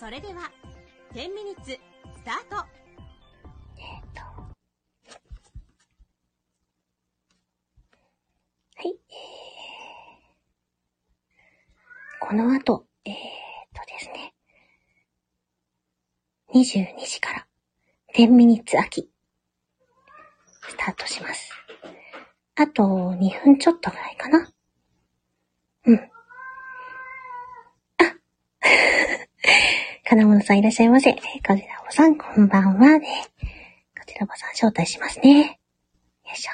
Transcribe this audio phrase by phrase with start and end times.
[0.00, 0.50] それでは
[1.12, 1.78] 10ミニッツス
[2.24, 2.56] タート
[3.76, 4.22] えっ、と。
[8.76, 8.88] はい。
[8.88, 13.16] えー、この後、えー、っ
[13.74, 14.32] とですね。
[16.54, 17.46] 22時から、
[18.16, 19.10] 10ミニッツ秋、
[20.62, 21.52] スタートします。
[22.54, 24.50] あと2分ちょっとぐらいかな。
[25.84, 25.98] うん。
[25.98, 26.10] あ
[30.10, 31.10] 金物さんいらっしゃいませ。
[31.10, 32.98] えーこちらぼさん、こんばんは。
[32.98, 33.28] ね、
[33.96, 35.40] こちらぼさん、招待しますね。
[36.26, 36.50] よいしょ。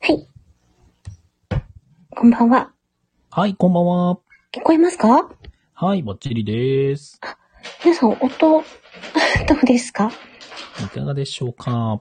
[0.00, 0.26] はい。
[2.08, 2.72] こんばんは。
[3.30, 4.18] はい、こんばんは。
[4.50, 5.28] 聞こえますか？
[5.74, 7.20] はい、ばっちりです。
[7.84, 8.64] 皆さん、音、 どう
[9.66, 10.10] ですか？
[10.82, 12.00] いかがでしょうか？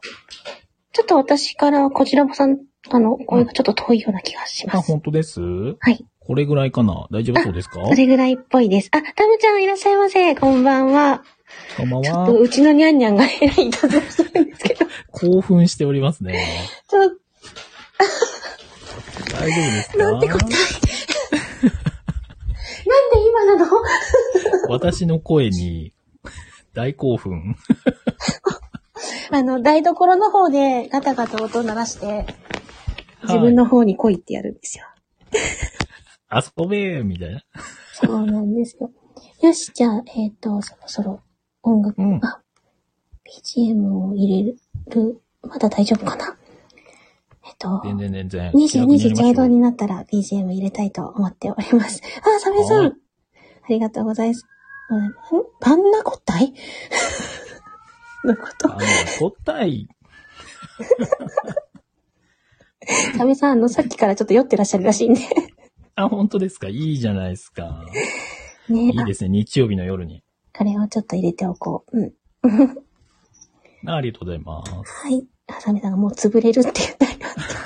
[0.94, 2.60] ちょっと私からこちらぼさん、
[2.92, 4.92] あの、声がちょっと遠いような気がしあ、ます。
[4.92, 5.42] 本当です？
[5.42, 6.06] はい。
[6.20, 7.08] これぐらいかな？
[7.12, 7.86] 大丈夫そうですか？
[7.88, 8.90] それぐらいっぽいです。
[8.92, 10.36] あ、タムちゃんいらっしゃいませ。
[10.36, 11.24] こんばんは。
[11.78, 12.40] こんばんちょっとは。
[12.40, 16.46] うちのニャンニャンがえらいいたずらしてるんですけど、興奮しておりますね。
[16.88, 17.12] ちょっ
[19.32, 19.98] 大丈夫ですか？
[19.98, 20.38] なんて答え？
[20.38, 20.50] なん
[23.12, 23.66] で今なの？
[24.70, 25.94] 私の声に
[26.74, 27.56] 大興奮。
[29.32, 32.26] あの、台所の方でガタガタ音鳴らして、
[33.28, 34.86] 自分の方に来いってやるんですよ。
[36.28, 37.42] はい、遊べーみたいな？
[37.94, 38.92] そうなんですよ。
[39.42, 41.22] よし、じゃあ、えっ、と、そろそろ
[41.64, 42.42] 音楽、うんあ、
[43.44, 44.54] BGM を入れ
[44.94, 46.38] る、まだ大丈夫かな？
[47.46, 48.52] えっ、と、全然全然。
[48.52, 49.56] 22時ちょうどに。
[49.56, 52.02] になったら BGM 入れたいと思っております。
[52.22, 52.94] あ、サメさはいんあ
[53.70, 54.44] りがとうございます。
[54.44, 54.48] ん
[55.60, 56.54] パンナコッタイ？
[58.24, 58.82] のことあの、
[59.32, 59.86] 答え、
[63.18, 65.22] サメさん、あの、さっきからちょっと酔ってらっしゃるらしいんで。
[65.96, 66.68] あ、本当ですか？
[66.70, 67.86] いいじゃないですか。
[68.70, 69.30] ねいいですね。
[69.30, 70.24] 日曜日の夜に。
[70.54, 72.00] あ、あれをちょっと入れておこう。
[72.00, 72.14] うん。
[73.88, 74.92] ありがとうございます。
[75.08, 75.28] はい。
[75.48, 77.64] あサメさんがもう潰れるって言ったります。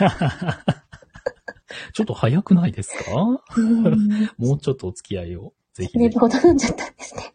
[1.93, 3.41] ちょっと早くないですか？
[3.57, 4.29] うん。
[4.37, 5.53] もうちょっとお付き合いを。
[5.73, 7.33] ぜひ潰れぜひるほど飲んじゃったんですね。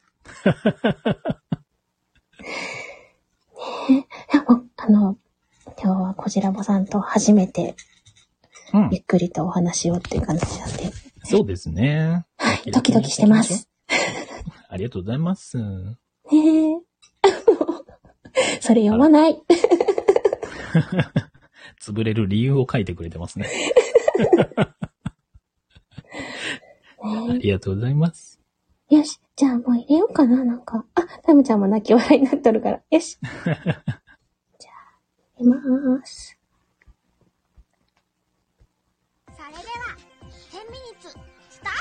[3.88, 4.38] ねえ。
[4.76, 5.16] あの、
[5.82, 7.76] 今日はこじらぼさんと初めて
[8.72, 8.98] うんゆ。
[8.98, 10.90] っくりとお話をっていう感じなんで、
[11.24, 12.24] そうですね。
[12.38, 13.68] はい、ドキドキしてます。
[14.68, 15.58] ありがとうございます。
[15.58, 15.64] ね
[16.32, 16.78] え。
[18.60, 19.40] それ読まない。
[21.80, 23.48] 潰れる理由を書いてくれてますね。
[27.00, 28.40] あねりがとうございます。
[28.90, 30.84] えよし、じゃあもう入れようかな、なんか。
[30.94, 32.80] あ、タムちゃんも泣き笑いになっとるから。
[32.90, 33.18] よし。
[35.36, 36.38] じゃあ、入れまーす。
[39.26, 39.96] それでは
[40.52, 41.74] 10ミニッツスター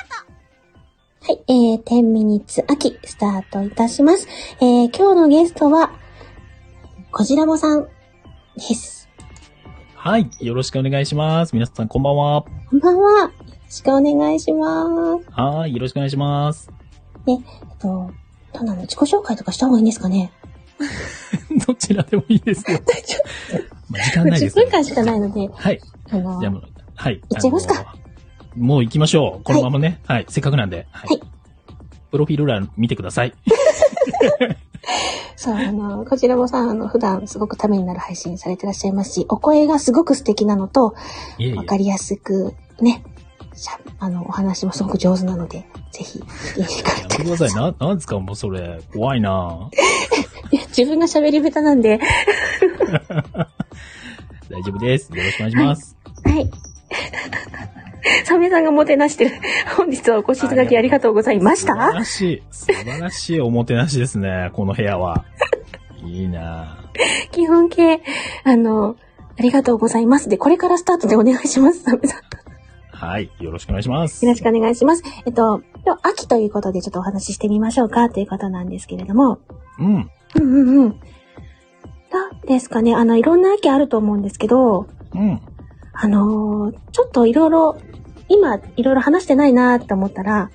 [1.22, 4.28] トはい、えー、10ミニッツ秋、スタートいたします。
[4.60, 5.92] えー、今日のゲストは、
[7.12, 7.88] こじらぼさん
[8.56, 9.08] です。
[9.94, 10.32] はい。
[10.40, 11.54] よろしくお願いします。
[11.54, 12.46] 皆さんこんばんは。
[12.72, 13.20] こんばんは。
[13.20, 13.32] よろ
[13.70, 15.30] しくお願いします。
[15.30, 15.74] はい。
[15.76, 16.72] よろしくお願いします。
[17.28, 17.40] えっ
[17.80, 18.10] と、
[18.52, 20.32] どうなの自己紹介とかした方がいいんですかね
[21.68, 22.80] どちらでもいいですよ。
[23.90, 25.80] まあ時間ないで10すね分間しかないので、はい。
[26.10, 26.64] あのじゃあ、もう
[26.96, 27.22] はい。
[27.30, 27.96] 行っちゃいますか
[28.56, 29.44] もう行きましょう。
[29.44, 30.02] このままね。
[30.06, 30.26] はい。
[30.30, 30.88] せっかくなんで。
[30.92, 31.22] ははい
[32.14, 33.34] プロフィール欄見てください。
[35.36, 40.94] そう、あの、こちらもさん、あの、普段すごくためになる配信されてらっしゃいますし、お声がすごく素敵なのと、
[41.56, 43.04] わかりやすく、ね、
[43.98, 47.54] あの、お話もすごく上手なので、ぜひ、聞きに行かれやてめてください。
[47.56, 48.80] な、なんですかもうそれ。
[48.94, 49.72] 怖いな
[50.54, 52.00] いや、自分が喋り下手なんで、
[54.52, 55.12] 大丈夫です。
[55.12, 55.98] よろしくお願いします。
[56.26, 56.52] はい。
[58.24, 59.32] サメさんがもてなしてる。
[59.76, 62.44] 本日はお越しいただきありがとうございまし素晴たらしい。
[62.52, 64.52] 素晴らしいおもてなしですね。
[64.54, 65.26] この部屋は。
[66.06, 66.78] いいな
[67.32, 68.04] 基本形、
[68.44, 68.96] あの、
[69.40, 70.30] ありがとうございます。
[70.30, 72.22] で、これからスタートでお願いします、サメさん。
[72.92, 73.32] はい。
[73.40, 74.24] よろしくお願いします。
[74.24, 75.04] よろしくお願いします。
[75.26, 79.40] えっと、今日秋ということでちょっとお話ししてみましょうかということなんですけれども。
[79.80, 80.12] うん。
[80.36, 81.00] うんうんうん。
[82.46, 85.40] ですかねあの、いろんな秋あると思うんですけど、うん。
[85.94, 87.78] あのーちょっといろいろ、
[88.28, 90.50] 今、いろいろ話してないなと思ったら、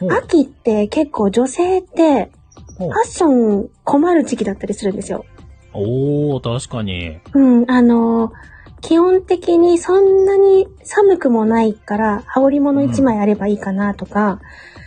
[0.00, 2.30] ほう秋って結構女性って、
[2.78, 5.24] ほうファッション困る時期だったりするんですよ。
[5.72, 7.18] おー、確かに。
[7.34, 8.32] うん、あのー
[8.80, 14.40] 基本的にそんなに寒くもないから、羽織物一枚あればいいかなとか、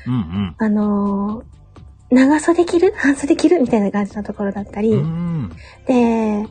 [0.06, 1.57] うんあのー
[2.10, 2.94] 長袖着る？
[2.96, 3.60] 半袖着る？
[3.60, 5.00] みたいな感じのところだったり、うん。
[5.00, 5.50] うん。
[5.86, 6.48] で、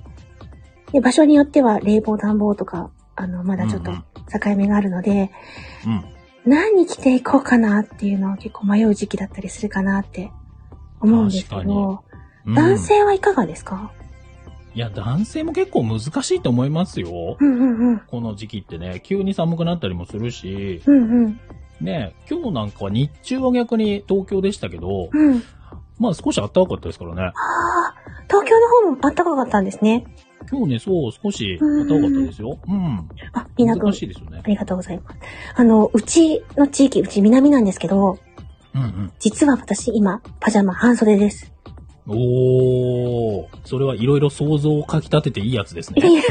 [0.93, 4.05] で場所によっては冷房暖房とか、あの、まだちょっとうんうん
[4.41, 5.31] 境目があるので、
[5.87, 6.05] うん。
[6.45, 10.31] 何着ていこうかなっていうのは結構迷う時期だったりするかなって
[11.01, 12.05] 思うんですけ確ど、
[12.45, 13.91] うん男性はいかがですか？
[14.75, 17.37] いや、男性も結構難しいと思いますよ。
[17.41, 17.99] うんうんうん。
[18.01, 21.41] この時期ってね、急に寒くなったりもするし、うんうん。
[21.81, 25.43] ね、今日なんかは日中は逆に東京でしたけど、うん。
[25.99, 27.23] まあ少し暖かかったですからね。
[27.23, 27.95] ああ、
[28.29, 30.05] 東京の方も暖かかったんですね。
[30.51, 32.59] 今日ね、そう、少し暖かかったですよ。
[32.67, 33.09] うん。
[33.33, 33.95] あ、みなくん難。
[33.95, 34.47] しいですよねあ。
[34.47, 35.19] りがとうございます。
[35.55, 38.19] あの、うちの地域、うち南なんですけど、
[38.75, 39.13] うんうん。
[39.19, 41.53] 実は私今、パジャマ半袖です。
[42.09, 46.09] おー、それはいろいろ想像をかき立てていいやつですね。
[46.09, 46.23] いや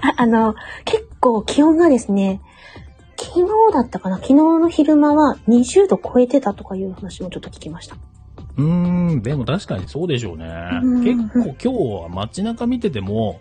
[0.00, 0.54] ああの、
[0.84, 2.40] 結構気温がですね、
[3.22, 4.16] 昨日だったかな？
[4.16, 7.96] 昨日の昼間は20度超えてたとかいう話もちょっと聞きました。
[8.56, 10.46] うーん、でも確かにそうでしょうね。
[10.82, 11.68] うん結構今日
[12.02, 13.40] は街中見てても、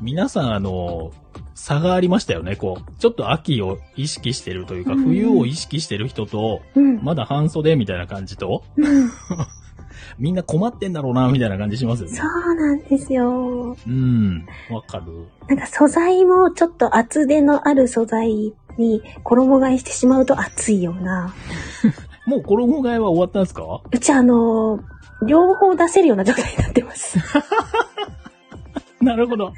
[0.00, 1.10] 皆さんあの、
[1.54, 2.54] 差がありましたよね。
[2.54, 7.02] こう、ちょっと秋を意識してるというか、うん冬を意識してる人と、うん。
[7.02, 9.10] まだ半袖みたいな感じと、うん。
[10.18, 12.22] みんな困ってんだろうな、みたいな感じしますよねそ。
[12.22, 13.76] うなんですよ。
[13.86, 15.26] うん、わかる。
[15.48, 21.34] なんか素材もちょっと厚手のある素材に衣替えしてしまうと暑いような。
[22.26, 23.62] もう衣替えは終わったんですか？
[23.92, 24.80] うちあの、
[25.26, 27.18] 両方出せるような状態になってます。
[29.00, 29.52] なるほど。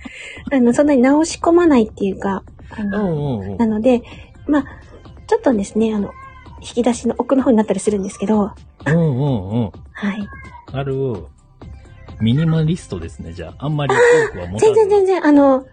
[0.53, 2.43] あの、そんなに直し込まないっていうか、
[2.77, 3.67] あうんの、うんうんな。
[3.67, 4.03] ので、
[4.47, 4.65] まあ、
[5.27, 6.11] ちょっとですね、あの、
[6.61, 8.51] 引き出しの奥の方になったりするんですけど、
[8.87, 9.71] うんうんうん。
[9.93, 10.29] はい。
[10.73, 10.95] ある。
[12.21, 13.67] ミニマリストですね、じゃあ。
[13.67, 15.65] あんまり多くは持たず全然全然、あの、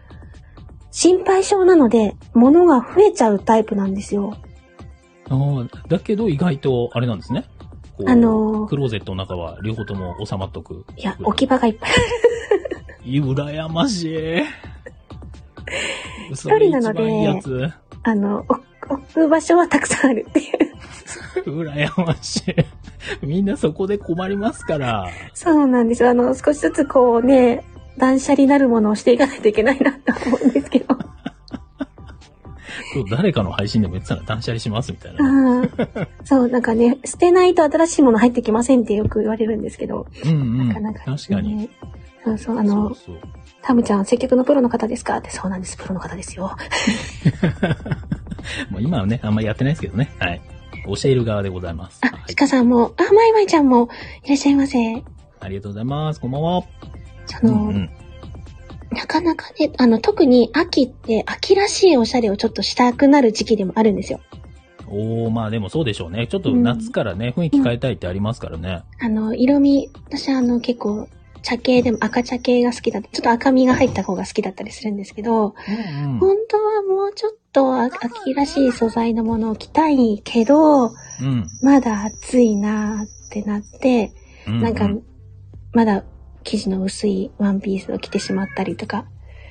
[0.96, 4.38] 心配性なので、物が増えちゃうタイプなんですよ。
[5.30, 7.44] ああ、だけど意外と、あれなんですね。
[8.06, 10.86] あのークローゼットの中は両方とも収まっとく。
[10.96, 11.92] いや、置き場がいっぱい。
[13.20, 14.42] 羨ましい。
[16.32, 17.74] 一人なので。
[18.04, 20.72] あの、置置く場所はたくさんあるっていう。
[21.46, 23.26] 羨ましい。
[23.26, 25.10] みんなそこで困りますから。
[25.34, 26.12] そうなんですよ。
[26.12, 27.66] あの、少しずつこうね、
[27.98, 30.98] 断捨離なるものをしていかないといけないなと思うんですけど。
[33.10, 35.68] 誰かの配信でも言ってたら断捨離しますみたいな
[36.24, 40.08] そう、なんかね、捨てないと新しいもの入ってきませんってよく言われるんですけど。
[40.24, 40.34] うんう
[40.64, 40.68] ん。
[40.70, 41.18] なかなか、ね。
[41.18, 41.70] 確かに。。
[42.24, 43.16] そうそう、あそのう、そう。
[43.62, 45.18] タムちゃん、接客のプロの方ですか？
[45.18, 46.56] って、そうなんです、プロの方ですよ。
[48.70, 50.12] もう今はね、あんまりやってないですけどね。
[50.20, 50.42] はい。
[50.86, 52.00] 教える側でございます。
[52.02, 53.90] あ、はいシカさんも、あ、マイマイちゃんも、
[54.24, 55.04] いらっしゃいませ。
[55.40, 56.20] ありがとうございます。
[56.22, 56.64] こんばんは。
[57.26, 57.90] その、うんうん。
[58.92, 64.20] なかなかね、あの、特に秋って、秋らしいおしゃれをちょっとしたくなる時期でもあるんですよ。
[64.88, 66.28] おー、まあでもそうでしょうね。
[66.28, 68.84] ちょっと夏からね、雰囲気変えたいってありますからね。
[69.02, 71.10] あの、色味、私あの、結構、
[71.42, 73.10] 茶系でも赤茶系が好きだった。
[73.10, 75.54] ちょっと赤みが入った方が好きだったりするんですけど、
[76.02, 76.20] うんうん。
[76.20, 80.90] 本当はもうちょっとあ秋らしい素材のものを着たいけど、う
[81.24, 81.48] ん。
[81.62, 84.12] まだ暑いなーってなって、
[84.48, 85.04] うなんかう、
[85.72, 86.04] まだ
[86.46, 89.06] 生地の薄いワンピースを着てしまったりとか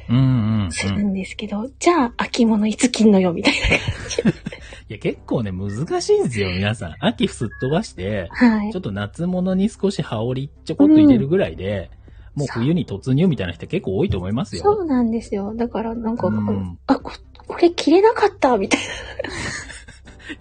[0.08, 0.73] うんうん、うん。
[0.73, 3.55] するんですけど、じゃあ秋物いつ着んのよみたい
[4.88, 6.94] いや、結構ね、難しいんですよ、皆さん。
[7.00, 8.56] 秋すっ飛ばして、な。
[8.56, 8.79] はいちょ。
[8.81, 11.91] っと夏物に少し羽織ちょこっと入れるぐらいで、
[12.35, 14.62] もう冬に突入みたいな人結構多いと思いますよ。
[14.62, 15.55] そうなんですよ。
[15.55, 17.12] だからなんか、うんあ、こ
[17.47, 18.81] これ着れなかったみたい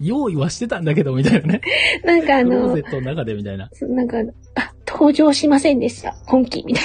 [0.00, 1.60] 用意はしてたんだけど、みたいなね。
[2.04, 2.16] な。
[2.16, 3.70] なんかあのクローゼ、ットの中でみたいな。
[3.80, 4.18] なんか、
[4.54, 4.63] あ、
[4.94, 6.14] 登場しませんでした。
[6.26, 6.84] 今季みたい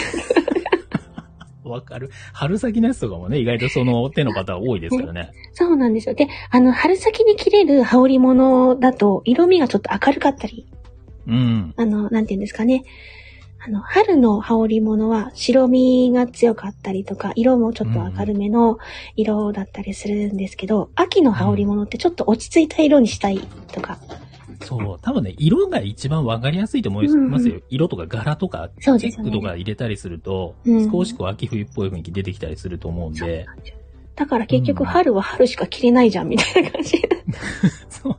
[1.64, 2.10] わかる。
[2.34, 5.22] 春先のやつとかもね、意外とその手の方多いですからね。
[5.22, 5.30] な。
[5.54, 6.16] そうなんですよ。
[6.16, 10.68] で、あの、春先に着れる羽織物だと、色味がちょっと明るかったり、
[11.28, 11.74] うん。
[11.78, 12.84] あの、なんていうんですかね。
[13.62, 18.80] あの、春の羽織物は白身が強かったりとか、色もちょっと明るめの
[19.16, 24.00] 色だったりするんですけど、秋の羽織物ってちょっと落ち着いた色にしたいとか。
[24.62, 25.00] そう。
[25.02, 27.62] 多分ね、色が一番わかりやすいと思いますよ。
[27.70, 33.46] 色とか柄とか、チェックとか入れたりすると、うん少しこう秋冬っぽい雰囲気出てきたりすると思うんで、
[34.16, 36.98] だから結局うん春は春しか着れないじゃんみたいな感じ。
[37.90, 38.18] そう。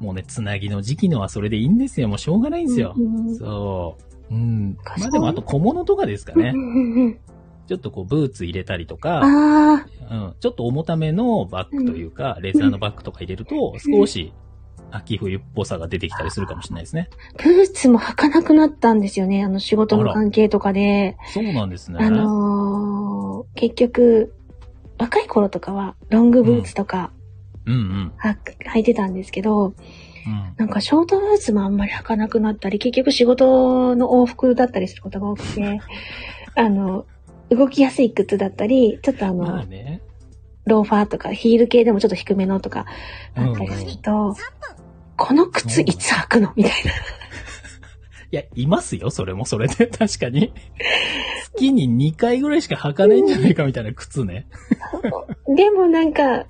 [0.00, 2.08] もうね、つなぎの時期のはそれでいいんですよ。
[2.08, 2.94] もうしょうがないんですよ。
[2.96, 3.96] うんうんそ
[4.30, 4.34] う。
[4.34, 4.76] うん。
[4.98, 6.52] まあでも、あと小物とかですかね。
[6.54, 7.18] うんうんうん
[7.66, 14.32] ちょっとこう、ブーツ入れたりとか、うん、ちょっと重ためのバッグというか、レザーのバッグとか入れると、少し
[14.90, 17.08] 秋冬っぽさが出てきたりするかもしれないですね。
[17.36, 19.44] ブーツも履かなくなったんですよね。
[19.44, 21.16] あの仕事の関係とかで。
[21.32, 21.98] そうなんですね。
[22.00, 24.34] あのー結局、
[24.98, 27.10] 若い頃とかはロングブーツとか
[27.66, 28.12] うんうん。
[28.16, 28.36] は
[28.74, 29.74] 履いてたんですけど、うん。
[30.56, 35.80] なんかショートブーツもあんまり履かなくなったり、結局仕事の往復だったりすることが多くて、
[36.54, 37.06] あの、
[37.50, 40.00] 動きやすい靴だったり、ちょっとあの、まあね。
[40.66, 42.86] ローファーとか、ヒール系でもちょっと低めのとか、
[43.34, 44.34] あったりすると、
[45.16, 46.52] この靴いつ履くの？
[46.56, 46.92] みたいな。
[48.32, 49.86] いや、いますよ、それもそれで。
[49.88, 50.52] 確かに。
[51.54, 54.46] 月に2回ぐらいしか履かないんじゃないかみたいな靴ね。
[55.56, 56.44] でもなんか、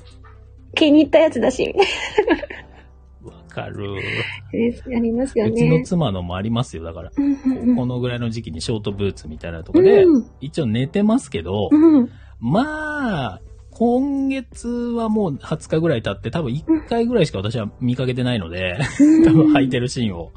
[0.74, 1.74] 気に入ったやつだし、
[3.22, 3.96] わかる。
[4.86, 5.84] ありますようちのね。
[5.84, 7.12] 妻のもありますよ、だから。
[7.14, 12.10] うんうんうんこのぐらいの時期にショートブーツみたいなとこで、うん一応寝てますけど、うん。
[12.40, 13.40] まあ、
[13.78, 18.78] 今月はもう20日ぐらい経って、多分1回ぐらいしか私は見かけてないので、
[19.22, 20.32] 多分履いてるシーンを。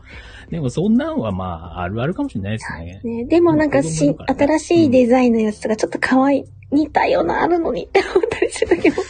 [0.50, 1.46] でもそんなんはま
[1.78, 3.00] あ、あるあるかもしれないですね。
[3.02, 8.96] ね、でもなんかし、ね新しいデザインのやつとかちょっと可愛い、似たようなあるのにって思ったりする時も。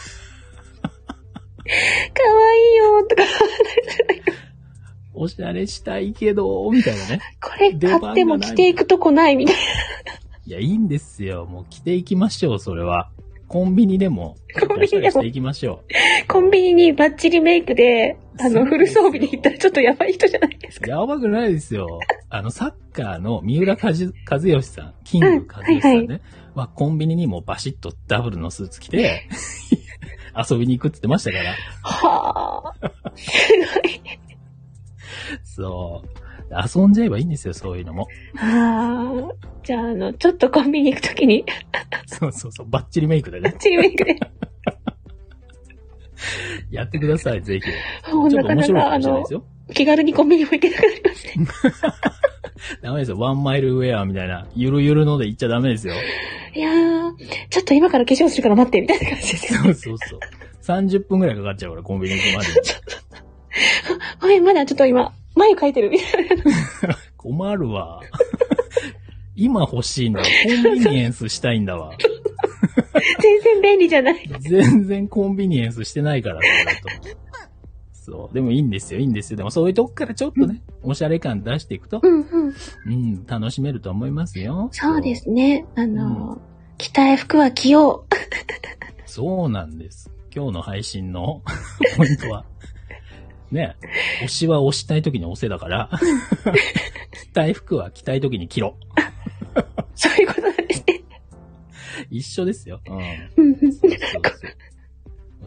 [0.86, 1.02] 可
[2.52, 3.22] 愛いよとか、
[5.12, 7.20] おしゃれしたいけど、みたいなね。
[7.42, 9.56] これ買っても着ていくとこないみたい
[10.46, 11.46] いや、いいんですよ。
[11.46, 13.10] もう着ていきましょう、それは。
[13.50, 14.36] コンビニでも、
[14.68, 16.32] コンビニでもおしゃれしていきましょな。
[16.32, 20.82] コンビニにバッチリメイクで、あの、フル装備で行ったらちょっとやばい人じゃないですう。
[20.82, 20.90] か。
[20.92, 21.98] やばくないですよ。
[22.30, 23.90] あの、サッカーの三浦和
[24.30, 26.20] 和義さん、キング和義さんね。
[26.54, 29.26] はコンビニにもバシッとダブルのスーツ着て、
[30.48, 31.54] 遊びに行くって言ってましたから。
[31.82, 32.90] はあ。
[33.16, 34.00] すごい。
[35.42, 36.19] そう。
[36.50, 38.08] 遊んじゃえばいいんですよ、そういうのも。
[38.36, 39.48] ああ。
[39.62, 41.44] じゃあ、あの、ちょっとコンビニ行くときに、
[42.06, 43.54] そうそうそう、バッチリメイクでね。
[43.58, 44.18] チームメイクで、
[46.70, 47.66] やってください、ぜひ。
[48.14, 49.44] もうちょっとなかなか、あ面白いかもしれないのです、よ。
[49.74, 51.32] 気軽にコンビニも行けなくなりますね。
[52.82, 53.18] ダメですよ。
[53.18, 55.94] ワンマイルウェアみたいな、ゆるゆるので行っちゃダメですよ。
[56.54, 57.12] いやー、
[57.48, 59.60] ちょっと今から化粧するから待って、みたいな感じですよ。
[59.62, 60.20] そうそうそう。
[60.62, 62.54] 30分くらいかかっちゃうから、コンビニ行くまでに。
[64.18, 66.96] はい、まだちょっと今、眉描いてるみたいな。
[67.16, 68.00] 困るわ。
[69.36, 70.22] 今欲しいんだ。
[70.22, 71.92] コンビニエンスしたいんだわ。
[73.20, 74.30] 全然便利じゃない。
[74.40, 77.30] 全然コンビニエンスしてないから、それだと。
[77.92, 78.34] そう。
[78.34, 79.36] でもいいんですよ、いいんですよ。
[79.36, 82.54] でもそういうとこからちょっとね、おしゃれ感出していくと、うんうん。
[82.86, 84.68] うん、楽しめると思いますよ。
[84.72, 85.66] そうですね。
[85.76, 86.40] あの、
[86.76, 88.14] 着たい服は着よう。
[89.06, 90.10] そうなんです。
[90.34, 91.42] 今日の配信の
[91.96, 92.44] ポイントは、
[93.50, 93.76] ね、
[94.22, 95.90] 推しは推したい時に押せだから、
[97.12, 98.76] 着たい服は着たい時に着ろ。
[99.94, 101.00] そういうことなんですね。
[102.10, 102.80] 一緒ですよ。
[103.36, 103.56] うん。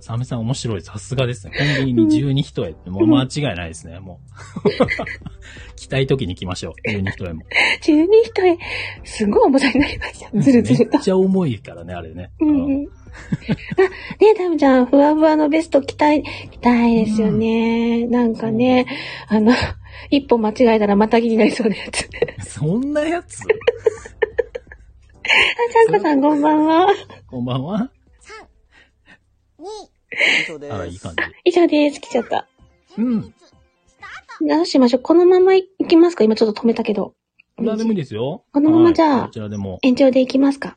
[0.04, 0.82] サメさん面白い。
[0.82, 1.54] さすがですね。
[1.58, 2.76] コンビニに12人へ。
[2.90, 4.00] もう間違いないですね。
[4.00, 4.20] も
[4.66, 4.70] う。
[5.78, 6.90] 着たい時に着ましょう。
[6.90, 7.44] 12人へも。
[7.82, 8.58] 中二人へ、
[9.06, 10.42] すごい重さになりました。
[10.42, 11.04] ずるずるとめっ。
[11.04, 12.32] ちゃ重いからね、あれね。
[12.42, 12.88] うんうん。
[13.78, 18.08] あ、ねタムちゃん、ふわふわのベスト着たい、着たいですよね。
[18.08, 18.86] なんかね、
[19.28, 19.54] あの、
[20.10, 22.10] 一歩間違えたらまたぎになりそうなやつ。
[22.40, 23.40] あ、そんなやつ？
[23.40, 26.88] ちゃんこさんこんばんは。
[27.28, 27.90] こんばんは。
[29.60, 29.66] 3、2、
[30.44, 30.74] 以上です。
[30.74, 31.18] あら、いい感じ。
[31.46, 32.02] 以上です。
[32.02, 32.48] 来ちゃった。
[32.98, 33.34] うん。
[34.42, 36.24] どうしましょうこのまま行きますか？
[36.24, 37.14] 今ちょっと止めたけど。
[37.58, 38.44] 何でもいいですよ。
[38.52, 40.76] このままじゃあはいこちらでも延長で行きますか？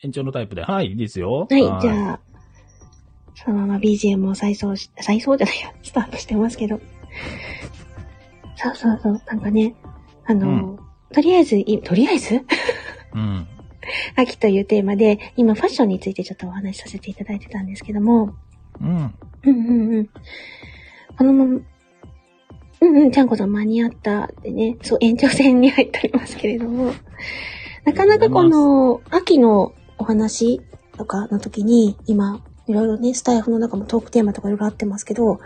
[0.00, 0.62] 延長のタイプで。
[0.62, 1.48] はい、いいですよ。
[1.50, 2.20] はい、じゃあ、
[3.34, 6.80] そのまま BGM を再送し、再送じゃないや、 スタートしてますけど。
[8.56, 9.74] そうそうそう、なんかね、
[10.24, 10.78] あの、
[11.12, 12.44] とりあえずい、とりあえず？
[13.14, 13.46] うん。
[14.14, 18.34] 秋というテーマで、今ファッションについてちょっとお話しさせていただいてたんですけども、
[18.80, 18.88] うん。
[18.88, 20.08] うんうんうん。
[21.16, 21.60] このまま、
[22.80, 26.92] うんうん、ちゃんこさん間に合ったってね、そう、延長戦に入っておりますけれども、
[27.84, 30.60] なかなかこの、秋のお話
[30.96, 35.40] とかの時に、今、いろいろね、スタイフの中もトークテーマとかいろいろあってますけど、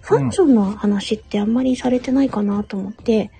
[0.00, 3.30] ファッションの話ってあんまりされてないかなと思って、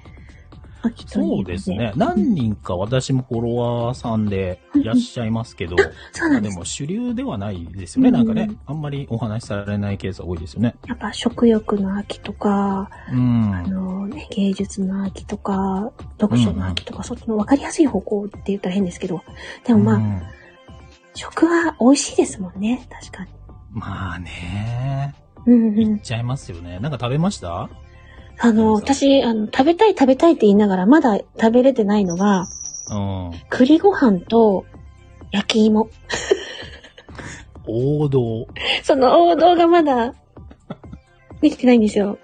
[0.83, 1.93] 秋といえばそうですね。
[1.97, 5.77] 何人か私もフォロワーさんでいらっしゃいますけど、
[6.13, 6.49] そうなんで。
[6.49, 8.09] ですも主流ではないですよね。
[8.09, 10.75] うんなんかね、あんまりお話しされないケースが多いですよね。
[10.87, 13.55] やっぱ食欲の秋とか、うん。
[13.55, 19.23] あのね、芸術の秋とか、読書の秋とか、そっちの分かりやすい方向って言ったら変ですけど、
[19.65, 20.23] でもまあ、うん
[21.17, 23.31] 食は美味しいですもんね、確かに。
[23.73, 25.15] まあね。
[25.47, 25.81] うんうん。
[25.81, 26.79] いっちゃいますよね。
[26.81, 27.69] なんか食べました？
[28.39, 32.47] あの、私、あの、食べたい食べたいって言いながら、まだ食べれてないのが、
[32.91, 33.31] うん。
[33.49, 34.67] 栗ご飯と
[35.33, 35.89] 焼き芋。
[37.67, 38.47] 王道。
[38.83, 40.15] その王道がまだ、
[41.41, 42.19] できてないんですよ。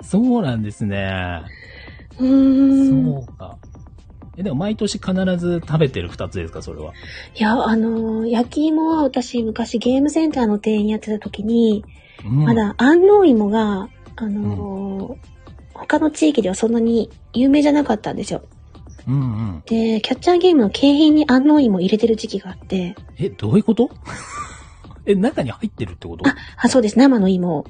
[0.00, 1.42] そうなんですね。
[2.18, 3.24] うーん。
[3.24, 3.58] そうか。
[4.38, 6.92] え、でも毎年必ず食べてる二つですか、それは？
[7.34, 11.84] いや、あの、焼き芋は私昔ゲームセンターの店員やってた時に、
[12.24, 12.54] うんま。
[12.54, 15.28] だ安納芋が、あのー
[15.80, 18.42] 他の地域ではそんなに有名じゃなかったんですよ。
[19.06, 19.18] うんう
[19.58, 19.62] ん。
[19.64, 23.88] で、キャッチャーゲームの景品に安納芋入れてる時期があって、え、どういうこと？
[25.06, 26.28] え、中に入ってるってこと？
[26.28, 26.98] あ、あそうです。
[26.98, 27.64] 生の芋。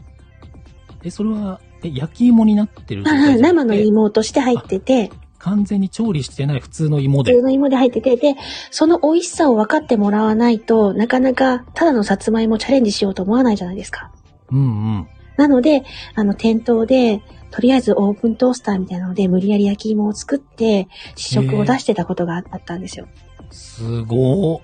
[1.02, 7.42] え、それは、え、焼き芋になってる状あ態じゃなくて生の芋として入ってて、完全に調理してない普通の芋で普通。
[7.44, 8.34] の芋で入ってて、で、
[8.70, 14.10] その美味しさを分かってもらわないとなかなかただのさつまいもチャレンジしようと思わないじゃないですか。
[14.50, 15.08] うんうん。
[15.36, 23.06] なので、あの、店頭で、とりあえずオープントースターみたいなので、無理やり焼き芋を作って、試食を出してたことがあったんですよ。
[23.50, 24.60] すごー。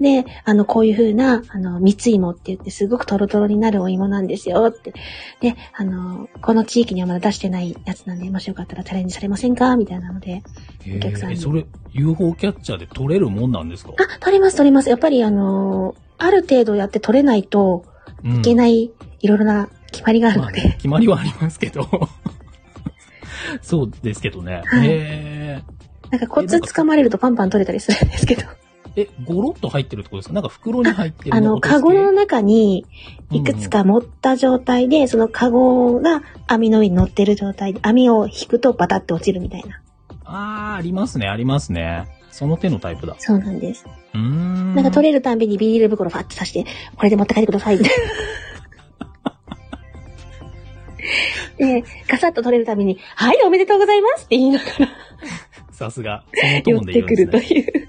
[0.00, 4.94] で、あの、こういう風な、あの、蜜芋って言って、すごくトロトロになるお芋なんですよって。
[5.40, 9.76] で、あの、この地域にはまだ出してないやつなんで、もしよかったらチャレンジされませんか？
[9.76, 10.42] みたいなので。
[10.86, 13.92] えお客さんにー、それ、UFO キャッチャーで取れるもんなんですか？
[13.98, 14.88] あ、取れます取れます。
[14.88, 17.84] やっぱりあの、ある程度やって取れないと
[18.24, 18.90] うんいけない、
[19.20, 20.62] いろいろな決まりがあるまあので。
[20.62, 21.86] ね決まりはありますけど。
[23.62, 24.62] そうですけどね。
[24.64, 25.62] はいへ
[26.10, 28.42] なんかコツ掴まれるとパンパン取れたりするんですけど。
[28.96, 30.34] ーえ、ゴロッと入ってるってことですか？
[30.34, 32.86] なんか袋に入ってるあの、カゴの系中に、
[33.30, 39.80] いくつか持った状態で、そのカゴが網の上に乗ってる状態で、網を引くとバタって落ちるみたいな。
[40.24, 42.08] あー、ありますね、ありますね。
[42.30, 43.16] その手のタイプだ。
[43.18, 43.84] そうなんです。
[44.14, 44.74] うーん。
[44.74, 46.64] なんか取れるたんびにビニール袋ファって刺して、
[46.96, 47.78] これで持って帰ってください。
[47.78, 48.04] みたいな
[51.58, 54.88] で、ガサッと取れるたびに、はい、おめでとうございますって言いながら
[55.72, 56.24] さすが。
[56.32, 57.60] そのトーンで言てくうんですね。
[57.60, 57.88] るという。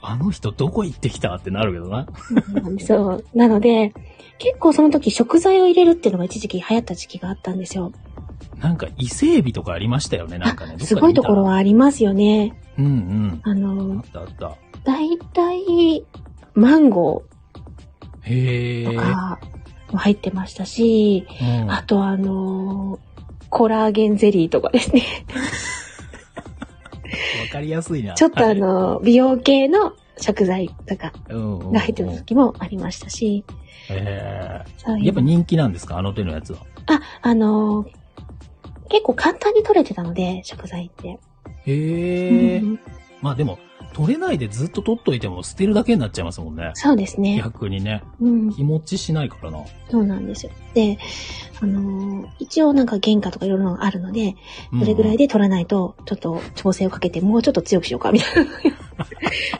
[0.00, 2.06] あの人どこ行ってきたってなるけどな。
[2.78, 3.24] そう。
[3.34, 3.92] なので、
[4.38, 7.92] 結構その時食材を入れるっていうのが一時期流行った時期があったんですよ。
[8.60, 10.76] なんか伊勢海老とかありましたよね、なんかね。
[10.80, 11.50] あすごいところは。
[11.50, 12.56] はありますよね。
[12.78, 13.40] うんうん。
[13.44, 14.56] ああのっ、たあった。
[14.84, 16.04] だいたい
[16.54, 19.00] マンゴーと。
[19.00, 19.38] か
[19.92, 22.98] も入ってましたし、うんあとあの、
[23.50, 25.02] コラーゲンゼリーとかですね。
[27.58, 28.14] わかりやすいな。
[28.14, 33.44] ちょっとあはい、の、美容系の食材とかが入ってる時もありましたし、
[33.90, 35.04] へえ。
[35.04, 35.98] やっぱ人気なんですか？
[35.98, 36.60] あの手のやつは。
[36.86, 37.84] あ、あの、
[38.88, 41.08] 結構簡単に取れてたので、食材って。
[41.08, 41.18] へ
[41.66, 42.58] え。
[42.58, 42.80] うん
[43.20, 43.58] まあでも、
[43.92, 46.70] 取れないでずっと取っといても捨てるだけになっちゃいますもんね。
[46.74, 47.40] そうですね。
[47.42, 48.02] 逆にね。
[48.20, 48.50] うん。
[48.50, 49.58] 日持ちしないからな。
[49.90, 50.52] そうなんですよ。
[50.74, 50.98] で、
[51.60, 54.36] あのー一応なんか原価とかいろいろあるので、
[54.72, 58.50] どれぐらいでで取らないと、ちょっと調整をかけて、もうちょっと強くしようか、みたいな。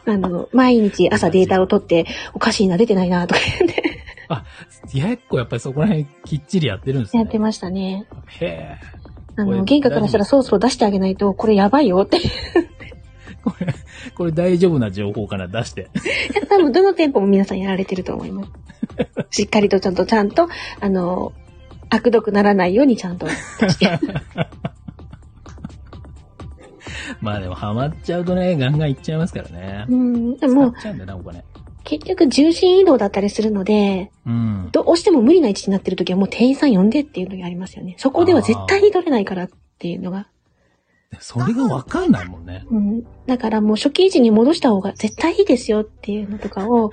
[0.13, 3.83] あの、毎日朝データを取って、おかしいな、出てないな、とか言って、
[4.91, 7.23] 結構やっぱりそこら辺きっちりやってるんですね。
[7.23, 8.05] やってましたね。
[8.39, 8.77] へえ。
[9.35, 12.19] あの、原価からしたらそろそろ出してあげないと、これやばいよって。
[13.43, 13.73] これ、
[14.15, 15.89] これ大丈夫な情報から出して。
[16.49, 18.49] 多分、どの店舗も皆さんやられてると思います。
[19.31, 20.49] しっかりとちゃんと、ちゃんと、
[20.79, 21.33] あの、
[21.89, 23.33] 悪毒ならないようにちゃんと出
[23.69, 23.99] して。
[27.21, 29.85] まあでもハマっちゃうとね、ガンガンいっちゃいますからね。
[29.89, 31.43] うん、でも使っ、ちゃうんだよな、お金。
[31.83, 34.69] 結局重心移動だったりするので、うん。
[34.71, 37.95] どうしても無理な位置になってる時はもう店員さん呼んでっていうのがありますよね。
[37.97, 39.49] そこでは絶対に取れないからっ
[39.79, 40.27] ていうのが。
[41.19, 42.65] それがわかんないもんね。
[42.69, 43.03] うん。
[43.25, 46.91] だからもう初期位置に戻した方が絶対いいですよっていうのとかを、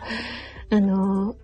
[0.70, 1.37] あのー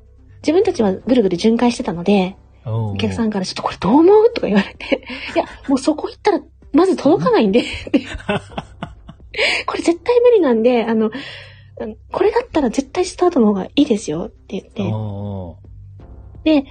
[0.43, 5.05] 自分たちはぐるぐる巡回してたので、おお客さんからちょっとこれどう思うとか言われて、
[5.35, 6.41] いや、もうそこ行ったら
[6.73, 7.63] まず届かないんで、
[9.67, 11.11] これ絶対無理なんで、あの、
[12.11, 15.59] これだったら絶対スタートの方がいいですよって言って、お
[16.45, 16.65] で、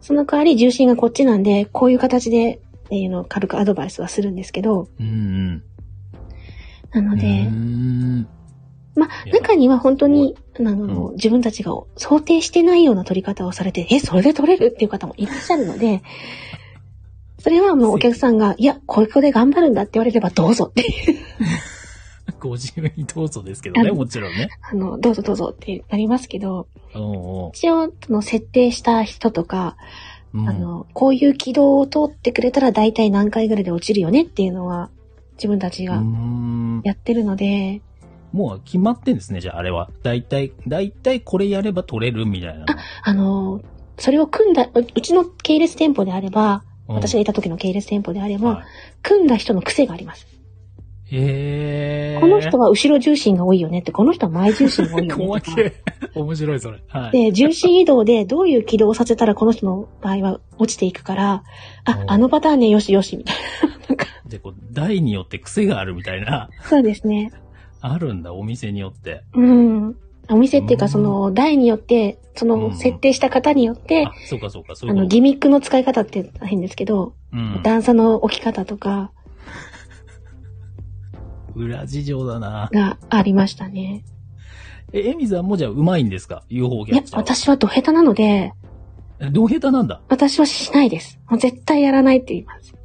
[0.00, 5.62] その代わり重心がこっちなんで、こういう形で、っていうのを軽くアドバイスはするんですけど、うんうん。
[6.92, 7.50] なので、
[8.94, 16.02] まあ、中には本当に、あの、う自分たちが想定してないような取り方をされて、え、それで取れるっていう方もいらっしゃるので、
[17.38, 21.18] それはもうお客さんが、いや、ここで頑張るんだって言われればどうぞっていう、
[22.40, 24.48] ご自由にどうぞですけどね、もちろんね。
[24.62, 27.02] あの、どうぞどうぞってなりますけど、おう
[27.44, 27.50] おう。
[27.54, 29.76] 一応、その設定した人とか、
[30.36, 34.90] うんあの、こういう軌道を通ってくれたら大体何回ぐらいで落ちるよねっていうのは、
[35.36, 37.80] 自分たちがんやってるので、
[38.32, 39.90] もう決まってんですね、じゃああれは。
[40.02, 42.66] だいたい、だいたいこれやれば取れるみたいなの。
[43.02, 43.62] あの、
[43.98, 48.64] それを組んだ、ううちの系列店舗であれば、うん私がいた時の系列店舗であれば、はい
[49.02, 50.26] 組んだ人の癖があります。
[51.10, 52.20] へー。
[52.20, 55.56] この人は後ろ重心が多いよねって、この人は前重心が多いよね細とか。
[55.56, 56.20] けえ。
[56.20, 56.78] 面白い、それ。
[56.88, 57.12] はい。
[57.12, 61.44] で、重心移動でどういう軌道をさせたらこの人の場合は落ちていくから、
[61.84, 63.86] あう、んあのパターンね、よしよし、みたいな。
[63.88, 67.30] なんか、で、こう、台によって癖があるみたいな、そうですね。
[67.80, 69.22] あるんだ、お店によって。
[69.34, 69.96] うん。
[70.28, 75.06] お店っていうか、うんその、台によって、そうんの、設定した方によってあ、、そうかそうか、そういあの。
[75.06, 77.60] ギミックの使い方って変ですけど、うん。
[77.62, 79.12] 段差の置き方とか
[81.56, 82.68] 裏事情だな。
[82.72, 84.04] がありましたね。
[84.92, 87.22] え、エミさんもじゃあうまいんですか ?UFO キいやャッチ、ャーは。
[87.24, 88.52] 私はド下手なので、
[89.18, 91.18] えどう下手なんだ私はしないです。
[91.28, 92.74] もう絶対やらないって言います。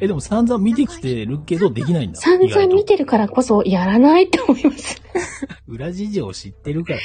[0.00, 2.20] え、でも散々見てきてるけどできないんだ。
[2.20, 5.02] 散々見てるからこそやらないって思います。
[5.66, 6.98] 裏事情知ってるから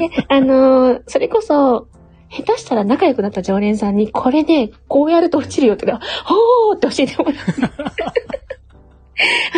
[0.00, 0.08] ね。
[0.08, 1.88] で、あのーそれこそ、
[2.30, 7.34] 下手したら仲良くなった常連さんに、これね、こうやると落ちるよって言ったら、ほーって教えてもらう。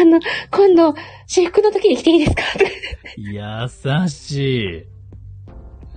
[0.01, 0.95] あの、今度、
[1.27, 2.43] 私服の時に着ていいですか？
[3.17, 4.85] 優しい。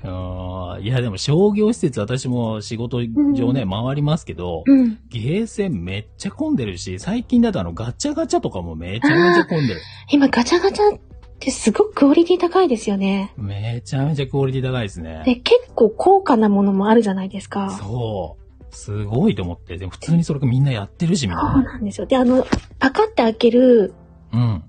[0.06, 3.00] あーいや、でも商業施設私も仕事
[3.36, 5.00] 上ね、回りますけど、うん。
[5.08, 9.80] ゲーセンめっちゃ混んでるし、最近だとあのガチャガチャとかもめちゃめちゃ混んでる。
[10.12, 11.00] 今、ガチャガチャ
[11.44, 13.34] ってすごくクオリティ高いですよね。
[13.38, 15.24] めちゃめちゃクオリティ高いですね。
[15.26, 17.72] で、結構高価なものもあるじゃないですか。
[17.72, 18.76] そう。
[18.76, 19.78] すごいと思って。
[19.78, 21.64] でも普通にそれみんなやってるし、みんそうな。
[21.64, 22.08] なんですよ。
[22.08, 22.46] で、あの、
[22.80, 23.94] パカって開ける、
[24.32, 24.64] うん。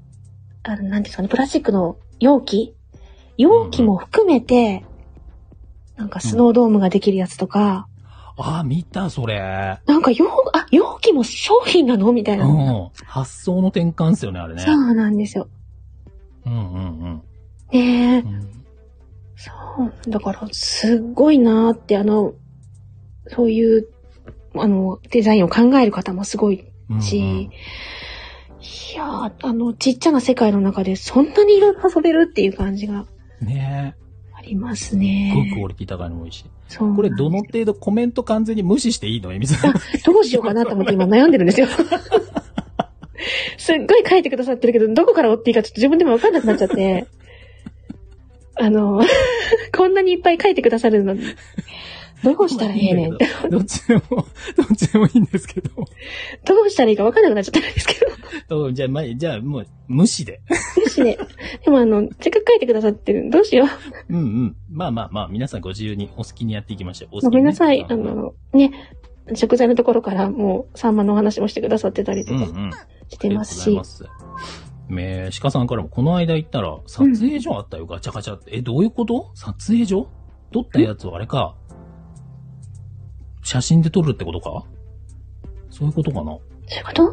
[0.64, 2.74] あの、なんですかね、プラスチックの容器？
[3.36, 4.84] 容器も含めて、
[5.96, 7.88] なんかスノードームができるやつとか、
[8.36, 9.78] あー、見た、それ。
[9.86, 12.12] なんか容、あ、容器も商品なの？
[12.12, 12.46] みたいな。
[12.46, 12.90] うん。
[13.06, 14.62] 発想の転換っすよね、あれね。
[14.62, 15.48] そうなんですよ。
[16.46, 17.22] うんうん
[17.72, 18.26] ねえうん。
[18.28, 18.50] うん
[19.36, 19.50] そ
[20.06, 20.10] う。
[20.10, 22.34] だから、すっごいなーって、あの、
[23.26, 23.88] そういう、
[24.54, 27.50] あの、デザインを考える方もすごいうんうんし、
[28.94, 33.06] いやー、あの、ちっちゃな世界の中でそんなにいろいろ遊べるっていう感じが
[33.40, 33.96] ね
[34.32, 34.96] ありますえ。
[34.96, 34.98] すっ
[35.34, 35.62] ごいクね。
[35.64, 36.44] オリティ高いのもいいし。
[36.68, 36.94] そう。
[36.94, 39.32] これどの程度コメント完全に無視していいの？
[39.32, 39.72] エミさん。
[39.72, 39.78] ど
[40.20, 41.66] うしようかなと思って今悩んでるんですよ。
[43.56, 47.06] すっごい書いてくださってるけど、どこから追っていいかちょっと自分でもわかんなくなっちゃって。
[48.56, 49.02] あの、
[49.76, 51.22] こんなにいっぱい書いてくださるのに、
[52.22, 53.26] どうしたらええねんって。
[53.50, 54.16] どっちでも、ど
[54.62, 55.70] っちでもいいんですけど。
[56.44, 57.96] どうしたらいいかわかんなくなっちゃったんですけ
[58.48, 58.66] ど。
[58.66, 60.40] うんじゃあ、まあ、じゃあもう、無視で。
[60.82, 61.18] もしね、
[61.64, 63.28] でもあの、せっかく書いてくださってる。
[63.30, 63.66] どうしよ
[64.08, 64.14] う。
[64.14, 64.56] うんうん。
[64.70, 67.08] まあまあまあ、皆さんご自由にお好きにやっていきましょう。
[67.10, 67.84] お好きごにねめんなさい。
[67.88, 68.72] あ、の、ね、
[69.34, 72.70] 食材のところからもう、サンマのお話もしてくださってたりとかうんうん。
[73.08, 74.10] してますし。
[74.88, 78.56] め鹿さんからも、この間行ったら、撮影所あったよ、ガチャガチャって。
[78.56, 79.30] え、どういうこと？
[79.34, 80.08] 撮影所？
[80.52, 81.56] 撮ったやつをあれか。
[83.42, 84.64] 写真で撮るってことか？
[85.70, 86.24] そういうことかな？
[86.24, 87.12] そういうこと？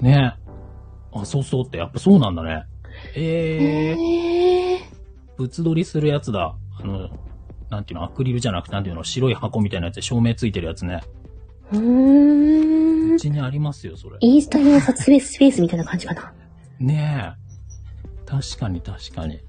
[0.00, 1.18] ねえ。
[1.18, 2.64] あ、そうそうって、やっぱそうなんだね。
[3.14, 4.80] えー、え
[5.38, 6.56] 物撮りするやつだ。
[6.80, 7.10] あの、
[7.70, 11.00] なんていうの、アクリルじゃなくて、なんていうの、白い箱みたいなやつで照明ついてるやつね。
[11.72, 11.78] ー。
[11.78, 13.01] うー。
[13.12, 14.16] うんちにありますよ、それ。
[14.20, 16.32] インスタ用撮影スペースみたいな感じかな。
[16.78, 18.26] ねえ。
[18.26, 19.40] 確かに確かに。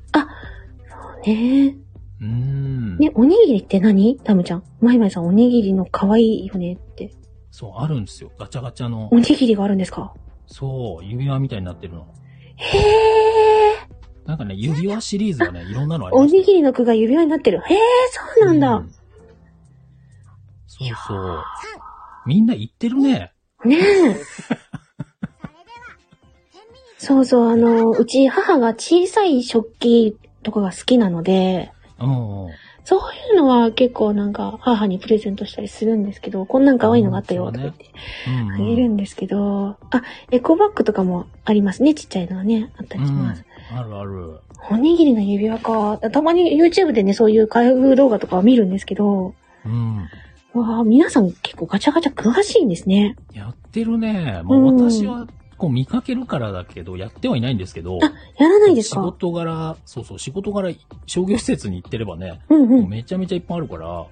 [1.26, 1.78] ね
[2.20, 2.98] うーん。
[2.98, 4.20] ね、おにぎりって何？
[4.24, 4.64] タムちゃん。
[4.82, 7.12] マイマイさんおにぎりの可愛いよねって。
[7.52, 8.32] そう、あるんですよ。
[8.38, 9.16] ガチャガチャのお。
[9.18, 10.14] にぎりがあるんですか？
[10.48, 12.08] そう、指輪みたいになってるの。
[12.58, 14.28] へー。
[14.28, 17.60] なんかね、指輪シリーズがね、いろんなのありおますにぎりの具が指輪になってる。
[17.60, 17.66] へー、
[18.38, 18.76] そうなんだ。
[18.76, 18.90] う
[20.68, 21.44] そうそう。
[22.26, 23.33] みんな言ってるね。
[23.66, 24.16] ねえ。
[26.98, 31.72] そうそう、あの、うち母が小さい食器とかが好きなので。
[32.86, 33.00] そう
[33.34, 37.86] いうのは結構なんか母にプレゼントしたりするんですけど、こんなん可愛いのがあったよとか言って
[38.28, 43.46] あげるんですけど、あ、エコバッグとかもありますね、ちっちゃいのはね、あったりします。
[43.72, 43.78] うん。
[43.78, 44.40] あるある。
[44.70, 45.98] おにぎりの指輪か。
[45.98, 49.34] たまに YouTube でね、そういう開封動画とかを見るんですけど、
[49.66, 50.10] うん。
[50.54, 53.16] わあ、皆さん結構ガチャガチャ詳しいんですね。
[53.34, 54.42] やってるね。
[54.44, 60.74] まあうん私は、こう見かけるからだけど、やってはいないんですけど、あ、やらないです仕か事柄、そうそう、仕事柄、
[61.06, 62.66] 商業施設に行ってればね、うんう。
[62.68, 64.06] もうんめちゃめちゃいっぱいあるから、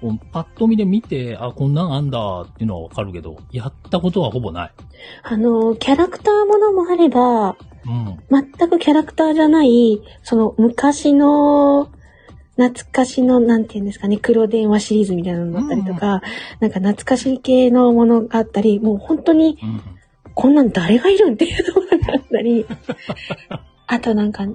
[0.00, 4.72] こうパッと見で見て、あ、こんなんあんだっていうのはわかるけど、やったことはほぼない。
[5.22, 8.18] あの、キャラクターものもあれば、うん。
[8.30, 11.90] 全くキャラクターじゃない、その昔の、
[12.56, 16.20] 懐かしの、なんていうんですかね、黒電話シリーズみたいなのだったりとか、
[16.60, 19.82] なんか懐かしい系のものがあったり、もう本当に、うん。
[20.34, 22.64] こんなん誰がいるんっていうのがあったり、
[23.86, 24.46] あとなんか、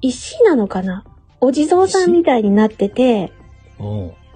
[0.00, 1.04] 石なのかな？
[1.40, 3.32] お地蔵さんみたいになってて、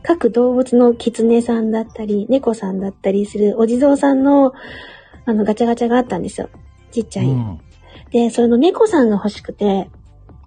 [0.03, 4.53] 各動物の狐さんだったり、猫さんだったりするお地蔵さんの、
[5.25, 6.51] あの、ガチャガチャがあったんですよ。
[6.91, 7.27] ちっちゃい。
[7.27, 7.61] うん。
[8.11, 9.98] で、その猫さんが欲しくて、あ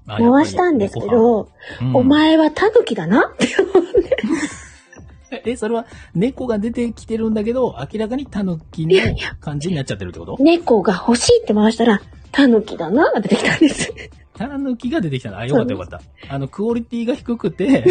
[0.08, 1.46] 回したんですけ、ど、やっ
[1.80, 4.00] ぱり猫お前はタヌキだなって思って。
[4.00, 4.02] う
[5.38, 8.96] んえ、それは猫が出てきてるんだけど、明らかにタヌキの
[9.40, 10.38] 感じになっちゃってるってこと？
[10.40, 12.02] 猫が欲しいって回したら、
[12.34, 13.94] タヌキだなが出てきたんです。
[14.34, 15.38] タヌキが出てきたの？
[15.38, 16.02] あ、よかったよかった。
[16.28, 17.86] あの、クオリティが低くて、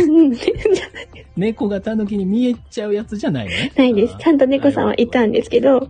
[1.36, 3.72] 猫がタヌキに見えちゃうやつじゃないのね。
[3.74, 4.16] ないです。
[4.18, 5.88] ちゃんと猫さんはいたんですけど、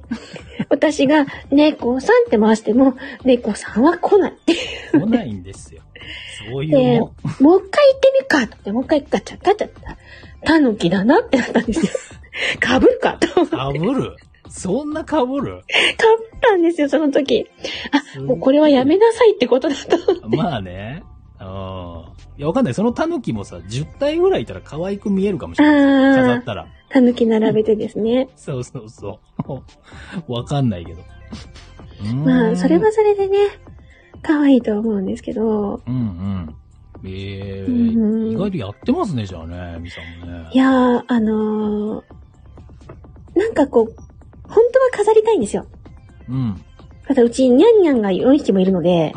[0.68, 4.34] 私が猫さんって回しても、猫さんは来ない。
[4.92, 5.82] 来ないんですよ。
[6.50, 7.42] そういうもん。
[7.42, 9.80] もう一回行ってみっかとって、もう一回ガチャガチャって、
[10.44, 11.92] タヌキだなってなったんですよ。
[12.60, 13.56] かぶるかと思って。
[13.56, 14.16] かぶる？
[14.48, 15.58] そんなかぶる？
[15.58, 15.62] か
[16.18, 17.46] ぶったんですよ、その時。
[17.92, 20.28] あ、もうこれはやめなさいってことだと。
[20.28, 21.02] まあね。
[21.40, 21.46] うん。
[22.38, 22.74] いや、わかんない。
[22.74, 26.16] そのタヌキもさ、10体ぐらいいたら可愛く見えるかもしれない。
[26.16, 26.64] 飾あったら。
[26.64, 28.28] ー、タヌキ並べてですね。
[28.36, 29.62] そうそうそう。
[30.32, 31.02] わかんないけど。
[32.14, 33.38] まあ、それはそれでね、
[34.22, 36.56] 可愛いと思うんですけど、うんうん。
[37.04, 37.70] ええう
[38.28, 40.50] ん意外とやってますね、じゃあね、みさんもね。
[40.52, 42.04] いやー、あのー、
[43.34, 43.94] なんかこう、
[44.42, 45.66] 本当は飾りたいんですよ。
[46.28, 46.62] うん。
[47.06, 49.12] ただうちニャンニャンが4匹もいるので、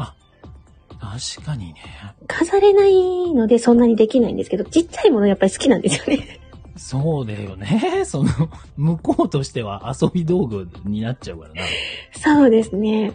[0.99, 1.81] 確かにね。
[2.27, 6.39] 飾れないのでそんなにできないんですけど、ちっちゃいものやっぱり好きなんですよね。
[6.75, 8.03] そうだよね。
[8.05, 8.29] その、
[8.77, 11.61] 向こうとしては遊び道具になっちゃうからな。
[12.13, 13.13] そうですね。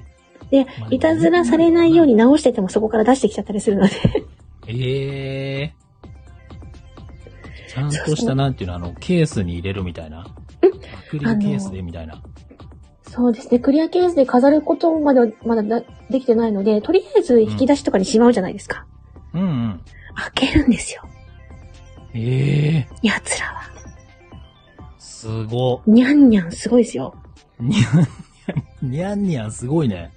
[0.51, 3.93] でまあ、いたずらされないように直しててもそこから出してきちゃったりするので。
[4.67, 5.75] ええ
[7.69, 10.21] ちゃんとした、なんていうの、あの、ケースに入れるみたいな。
[10.21, 12.23] アクリルケースでみたいな。
[13.03, 13.59] そうですね。
[13.59, 18.87] クリアケースで飾ることまではまだなできてないので、とりあえず引き出しとかにしまうじゃないですか。
[19.35, 19.81] うんうん。
[20.35, 21.03] 開けるんですよ。
[22.15, 23.63] ええ奴らは。
[24.99, 25.83] すご。
[25.87, 27.15] にゃんにゃんすごいですよ。
[27.61, 28.09] にゃん
[28.83, 30.11] にゃん、にゃんにゃんすごいね。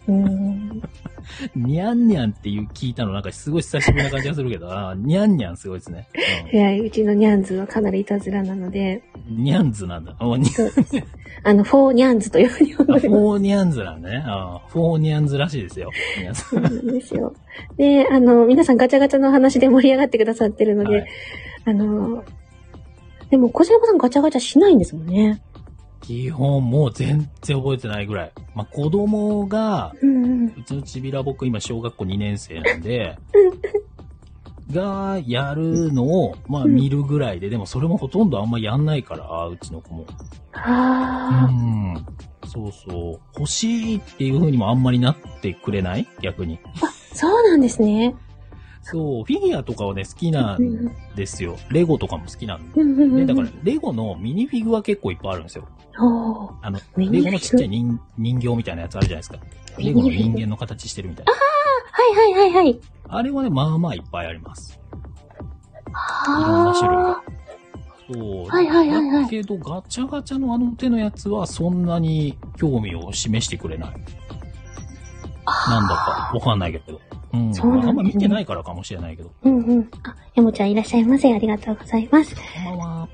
[1.55, 6.07] にゃんにゃんっていう聞いたのなんかすごい久しぶりな感じがするけど、にゃんにゃんすごいですね。
[6.51, 10.15] いや、うちのニャンズはかなりいたずらなので、うん、にゃんずなんだ。
[10.19, 10.49] あ、に
[11.43, 14.23] あの、フォーニャンズというふうに呼んでますフォーニャンズなんだね。
[14.69, 15.91] フォーニャンズらしいですよ。
[16.17, 17.33] 皆さそうなんですよ。
[17.77, 20.87] で、あの、皆さんガチャガチャの話で盛り上がってくださってるのん。
[20.87, 21.07] で、はい
[21.65, 22.23] あの、
[23.29, 25.41] でも、こちらこさんガチャガチャしないんですもんね。
[26.01, 28.31] 基本もう全然覚えてないぐらい。
[28.55, 29.93] まあ、子供が、
[30.57, 33.17] うちのちびら僕今小学校2年生なんで、
[34.71, 40.03] が、やるのを、まあ見るぐらいで、でもそれもほとんどあんまやんないから、うちの子も。
[40.03, 40.05] う
[40.53, 42.05] あん。
[42.47, 43.19] そうそう。
[43.37, 46.07] 欲しいっていう風にもあんまりなってくれない？
[46.21, 46.59] 逆に。
[46.81, 48.15] あ、そうなんですね。
[48.81, 51.57] そう、フィギュアとかはね、好きなうんんですよ。
[51.69, 52.81] レゴとかも好きなんで。
[52.81, 53.15] うんうんうん。
[53.15, 55.67] で、だから、レゴのミニフィグは結構いっぱいあるんですよ。
[55.97, 59.37] あの、レゴのちっちゃい人人形みたいなやつあるじゃないですか。
[59.77, 61.33] レゴの人間の形してるみたいな。
[61.33, 61.39] は
[62.29, 62.79] いはいはいはい。
[63.07, 64.79] あれはね、まあまあいっぱいあります。
[65.93, 67.23] あいろんな種類が。
[68.13, 68.47] そう。
[68.47, 73.89] はいはいはいはいだけど、ガチャガチャのあの手のやつはそんなに興味を示してくれない。
[75.69, 76.99] なんだか、わかんないけど。
[77.33, 77.53] うん。
[77.53, 79.31] そうねあんま見てないからかもしれないけど。
[79.43, 79.89] うんうん。
[80.03, 81.33] あ、やもちゃんいらっしゃいませ。
[81.33, 82.35] ありがとうございます。
[82.35, 83.09] こんばんは。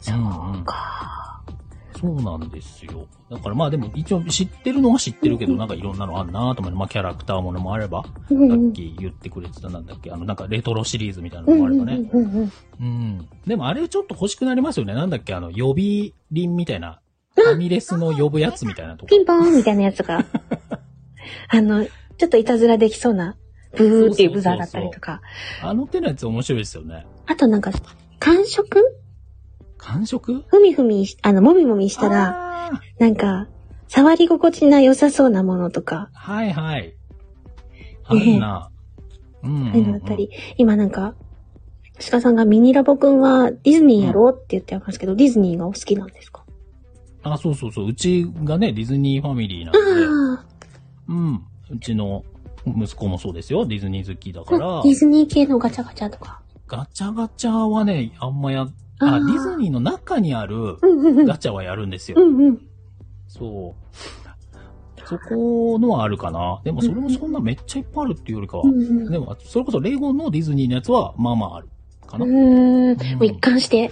[0.00, 1.42] そううんうんか。
[2.00, 3.06] そうなんですよ。
[3.30, 12.10] だからまあでも一応知ってるのは知ってるけど、なんかいろんなのあんなと思って、まあキャラクターものもあれば、さっき言ってくれてたなんだっけ、あのなんかレトロシリーズみたいなのもあればね。
[12.80, 13.28] うん。
[13.46, 14.94] でもあれちょっと欲しくなりますよね。
[14.94, 17.00] なんだっけ、あの、呼び鈴みたいな。
[17.34, 19.18] ファミレスの呼ぶやつみたいなとこピ。
[19.18, 20.24] ンポーンみたいなやつが、
[21.48, 23.36] あの、ちょっといたずらできそうな、
[23.76, 25.20] ブーっていうブザーだったりとか。
[25.62, 27.06] あの手のやつ面白いですよね。
[27.26, 27.70] あとなんか、
[28.18, 28.99] 感触
[29.80, 33.48] 感触ふみふみし、あの、もみもみしたら、なんか、
[33.88, 36.94] 触り心地が良さそうなものとか、はいはい。
[38.04, 38.70] あるな。
[39.42, 39.72] うん、うん。
[39.72, 41.14] そういうのだったり、今なんか、
[42.10, 46.44] 鹿さんがミニラボくんはディズニーやろうって言ってますけど、ディズニーがお好きなんですか？
[47.22, 47.88] あ、そうそうそう。
[47.88, 50.44] うちがね、ディズニーファミリーなんで、あ
[51.08, 51.34] うん。
[51.70, 52.24] うちの
[52.64, 53.66] 息子もそうですよ。
[53.66, 56.40] ディズニー好きだからあ、デ、ィズニー系のガチャガチャとか。
[56.66, 61.26] ガチャガチャはね、あんまや、あーあ、ディズニーの中にあるうんうんうん。
[61.26, 62.24] ガチャはやるんですよう。
[62.24, 62.58] んうん。
[63.26, 65.06] そう。
[65.06, 66.60] そこのはあるかな。
[66.62, 68.68] でもそれもそんなめっちゃいっぱいあるっていうよりかはう。
[68.68, 69.10] んうん。
[69.10, 71.68] でも、それこそレゴのディズニーのやつは、まあまあある。
[72.06, 72.24] かな。
[72.26, 73.16] うーん。
[73.16, 73.90] もう一貫して。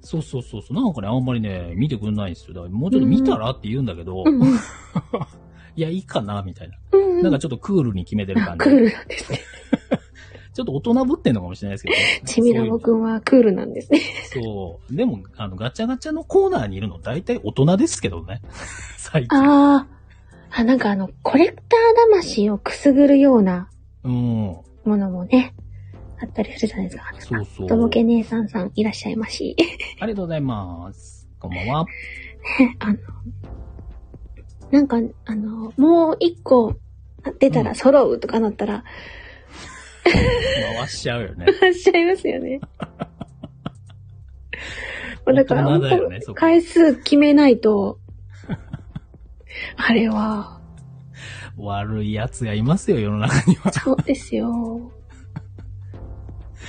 [0.00, 0.74] そうそうそうそう。
[0.74, 2.54] なんかね、あんまりね、見てくんないんですよ。
[2.54, 4.48] だからもうちょっと見たらって言うんだけど、うんうん。
[5.76, 6.76] いや、いいかな、みたいな。
[6.92, 8.64] うんなんかちょっとクールに決めてるあ感じ。
[8.64, 9.40] クールなんですね。
[10.58, 12.22] ちょっと大人ぶってんのかもしれないですけどね。
[12.26, 14.00] ちみらぼくんはクールなんですね。
[14.24, 14.96] そう。
[14.96, 18.42] でも、あの、ガチャガチャのコーナーにいるの大体大人ですけどね。
[18.98, 19.38] 最近。
[19.38, 19.86] ああ。
[20.50, 21.62] あ、なんかあの、コレクター
[22.12, 23.70] 魂をくすぐるような
[24.02, 24.12] うん。
[24.12, 25.54] ものもね、
[26.20, 27.04] あったりするじゃないですか。
[27.20, 27.68] そうそう。
[27.68, 29.54] とぼけ姉さんさんいらっしゃいまし。
[30.00, 31.28] ありがとうございます。
[31.38, 31.86] こんばんは。
[32.80, 32.98] あの、
[34.72, 36.74] なんか、あの、もう一個、
[37.38, 38.82] 出たら揃うとかなったら、
[40.78, 41.46] 回しちゃうよね。
[41.60, 42.60] 回しちゃいますよね。
[45.34, 47.98] だから、ね回数決めないと、
[49.76, 50.60] あれは、
[51.56, 53.72] 悪い奴がいますよ、世の中には。
[53.72, 54.92] そうですよ。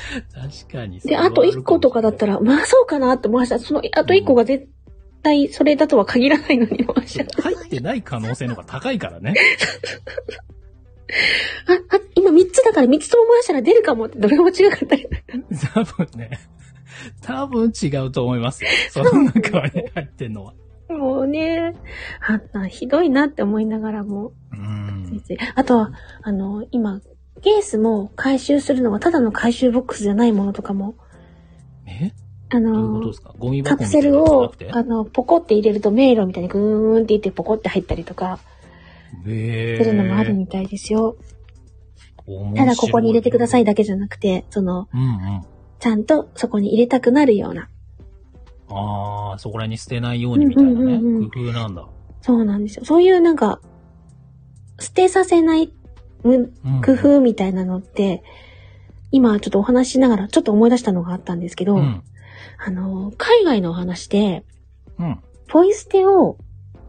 [0.33, 0.99] 確かに。
[0.99, 3.59] で、あと1個とかだったら、回そうかなって思いました。
[3.59, 4.67] その、あと1個が絶
[5.21, 7.43] 対それだとは限らないのに回しちゃった。
[7.43, 9.33] 入ってない可能性の方が高いからね。
[11.67, 15.07] あ、あ、今3つだから3つとも回したら出るかもって、どれも違かったり。
[15.73, 16.39] 多分ね。
[17.21, 18.69] 多分違うと思いますよ。
[18.91, 20.53] その中に入ってんのは。
[20.89, 21.75] もうね、
[22.25, 25.21] あんなひどいなって思いながらも、うん。
[25.55, 25.91] あとは、
[26.23, 27.01] あの、今、
[27.41, 30.95] ケースも回収するのはただの回収ボックスじゃないものとかも、
[31.85, 32.11] え？
[32.51, 33.33] あので、すか？
[33.37, 38.39] ゴミカプセルをあの、ポコって入れると迷路みたいにグーンっていってポコって入ったりとか
[39.27, 41.17] へするのもあるみたいですよ。
[42.27, 43.71] ーただここに入れてくださいだ。
[43.71, 45.41] だけじゃなくて、その、うんうん。
[45.79, 47.69] ちゃんとそこに入れたくなるような。
[48.69, 50.75] ああ、そこらに捨てないようにみたいなね。
[50.75, 51.87] うんうんうんうん工夫なんだ。
[52.21, 52.85] そうなんですよ。
[52.85, 53.61] そういうなんか、
[54.79, 55.73] 捨てさせない
[56.23, 58.23] 工夫みたいなのって、
[59.11, 62.03] 今ちょっとお話ししながらちょっと思い出したのがあったんですけど、うん。
[62.63, 64.43] あの、海外のお話で、
[64.99, 65.19] うん。
[65.47, 66.37] ポイ捨てを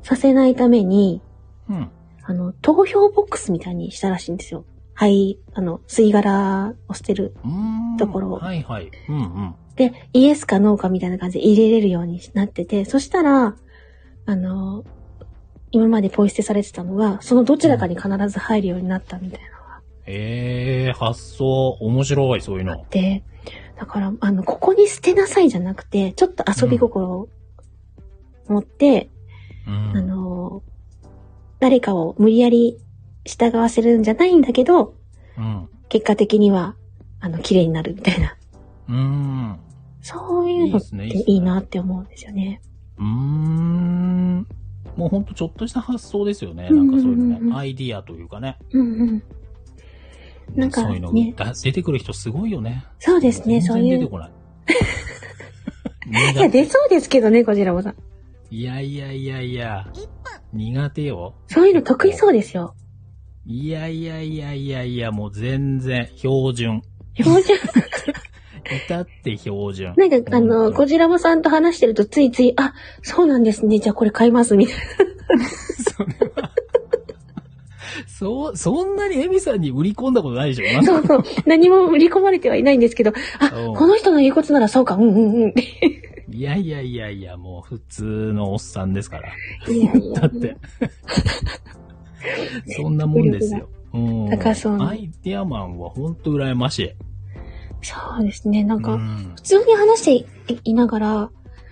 [0.03, 1.23] させないために、
[1.69, 1.91] うん。
[2.31, 4.65] あの、投票ボックスみたいにしたらしいんですよ。
[4.95, 7.35] はい、あの、吸い殻を捨てる。
[7.99, 8.89] ところはいはい。
[9.09, 9.55] うんうん。
[9.75, 13.57] で、イエスかノーかみたいな感じで入れれるようになってて、そしたら、
[14.27, 14.85] あの、
[15.73, 22.87] 今までポイ捨てされてたのが、そのどちらかに必ず入るようになったみたいなええー、発想、面白い、そういうの。
[22.91, 23.25] で、
[23.77, 27.29] だから、あの、ここに捨てなさいじゃなくて、ちょっと遊び心を
[28.47, 29.11] 持って、
[29.67, 29.97] うん。
[29.97, 30.63] あの、
[31.61, 32.79] 誰かを無理やり
[33.25, 34.95] 従わせるんじゃないんだけど、
[35.37, 35.69] うん。
[35.89, 36.75] 結果的には、
[37.21, 38.37] あの、綺麗になるみたいな。
[38.89, 39.61] うーん。
[40.03, 42.63] そういうのっていいなって思うんですよね。
[42.99, 44.47] うーん。
[44.97, 46.69] もうほんとちょっとした発想ですよね。
[46.71, 47.57] うなんんかそういうのうんうんうんね。
[47.57, 48.59] アイディアというかね。
[48.73, 49.23] うんうん。
[50.55, 52.85] なんかそういうの出てくる人すごいよね。
[52.99, 53.99] そうですね、そういう。
[53.99, 54.31] 出てこない。
[56.37, 57.95] いや、出そうですけどね、こちらもさん。
[58.51, 59.87] いやいやいやいや、
[60.53, 61.35] 苦手よ。
[61.47, 62.75] そういうの得意そうですよ。
[63.47, 66.83] いやいやいやいやいや、もう全然標準。
[67.15, 67.57] 標準？
[68.89, 69.95] 至って標準。
[69.97, 74.77] なんか、あの、ほんとこちらもさんと話してるとついつい、あ、そうなんですね、じゃあこれ買います、みたい
[75.97, 76.51] それは。
[78.07, 80.83] そう、そんなにエミさんに売り込んだことないでしょ。
[80.83, 81.25] そうそう。
[81.47, 85.55] 何も売り込まれてはいないんですけど、あ、うんこの人の言うことならそうか、うんうんうん。
[86.33, 89.29] いやいやいやいや、もう普通のおっさんですから。
[89.73, 90.57] いやいやだって。
[92.77, 93.69] そんなもんですよ。
[93.93, 94.31] うん。
[94.31, 96.91] 高そうなアイデアマンはほんと羨ましい。
[97.83, 99.43] そうですね、なんか、うん普。
[99.43, 101.31] 通に話していながら、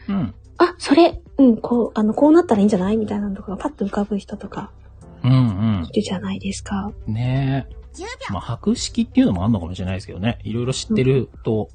[0.09, 0.35] うん。
[0.57, 2.97] あ、それ、うん、こう、あの、こうなったらいいんじゃない？
[2.97, 4.73] みたいなのとかがパッと浮かぶ人とか
[5.23, 6.92] うんいるじゃないですか。
[7.07, 7.14] うん。
[7.14, 7.75] ねえ。
[8.02, 10.38] 10秒まあ、博識っていうのもあんのかもしれないですけどね。
[10.44, 11.68] いろいろ知ってると、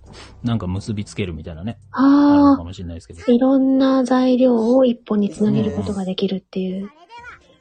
[0.43, 1.77] なんか結びつけるみたいなね。
[1.91, 3.21] あるのあかもしれないですけど。
[3.27, 6.89] あ、いろんな材料を一本につなげることができるっていう。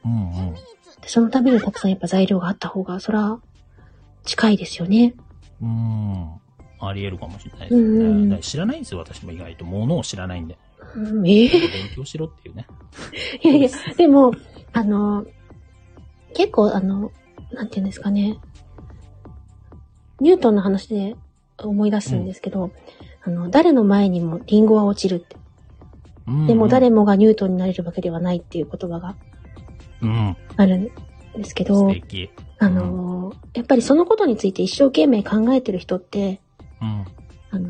[0.05, 0.16] うんう
[0.53, 0.55] ん。
[1.07, 3.38] そのためにたくさんやっぱ材料があった方が、そら、
[4.25, 5.14] 近いですよね。
[5.61, 6.29] うん。
[6.81, 7.87] あり得るかもしれないですよね。
[7.87, 9.64] うんうん知らないんですよ、私も意外と。
[9.64, 10.59] ものを知らないんで。
[10.96, 11.61] うん、ええ勉
[11.94, 12.66] 強しろっていうね。
[13.42, 14.33] いやいや、でも、
[14.72, 15.25] あの、
[16.35, 17.12] 結構あの、
[17.53, 18.38] なんていうんですかね。
[20.23, 21.17] ニュートンの話で
[21.59, 22.71] 思い出すんですけど、
[23.25, 25.37] あの、誰の前にもリンゴは落ちるって。
[26.29, 29.17] うんでも誰もがニュートンになれるわけではないっていう言葉が
[30.01, 30.37] うん。
[30.57, 30.85] あるん
[31.37, 32.31] ですけど素、敵。
[32.61, 36.41] あの、やっぱりそのことについて一生懸命考えてる人って、
[36.81, 37.05] うん。
[37.51, 37.69] あの、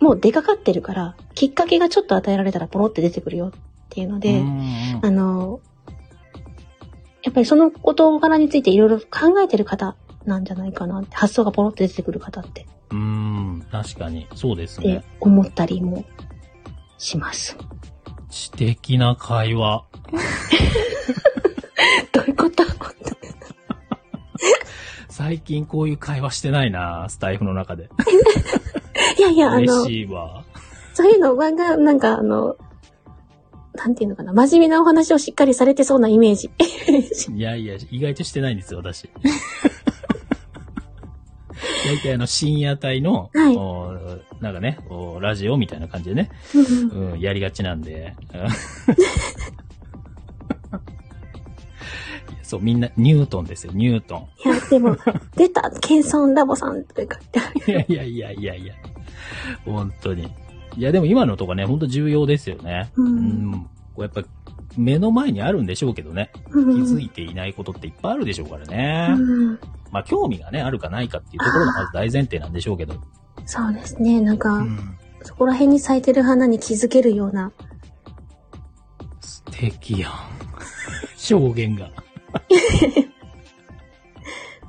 [0.00, 3.52] もう出かかってるから、きっかけがちょっと与えられたらポロって出てくるよっ
[3.90, 5.60] ていうので、うんうんあの、
[7.22, 13.64] やっぱりその事柄についていろいろ考えてる方なんじゃないかなって、発想がポロって出てくる方って、うん。
[13.70, 14.26] 確かに。
[14.34, 15.04] そうですってね。
[15.20, 16.04] 思ったりも
[16.98, 17.56] します。
[18.28, 19.84] 知的な会話。
[22.12, 22.64] どういうこと？
[25.08, 27.90] 最近こういう会話してないな、スタイフの中で。
[29.18, 30.44] いやいや、あ嬉の、しいわ。
[30.94, 32.56] そういうのが、なんかあの、
[33.74, 36.50] なんていうのかな、真面目なお話をしっかりされてそうなイメージ。
[37.34, 39.10] いやいや、意外としてないんですよ、私。
[41.90, 43.90] 大体あの、深夜帯の、はいお
[44.40, 48.14] なんかね、おラジオみたいな感じでね、うんうん、やりがちなんで。
[52.44, 54.28] そう、みんな、ニュートンですよ、ニュートン。
[54.44, 54.96] いや、でも、
[55.36, 57.72] 出た、ケンソンラボさんって書いて。
[57.72, 58.74] いやいやいやいやいや。
[59.64, 60.28] 本当に。
[60.76, 62.90] いや、でも今のとこね、本当重要ですよね。
[62.96, 63.66] ううん
[63.96, 64.22] うやっぱ、
[64.80, 66.30] 目の前にあるんでしょうけどね。
[66.50, 69.14] 気うんづいていないことっていっぱいあるでしょうからね。
[69.16, 69.58] うん
[69.92, 72.94] まあ、興味がね、あるかないかっていうところがまず大前提なんでしょうけど。
[73.44, 74.20] そうですね。
[74.20, 74.96] なんか、うん。
[75.22, 77.52] そこら辺に咲いてる花に気づけるような。
[79.20, 80.12] 素敵やん。
[81.34, 81.90] 表現が。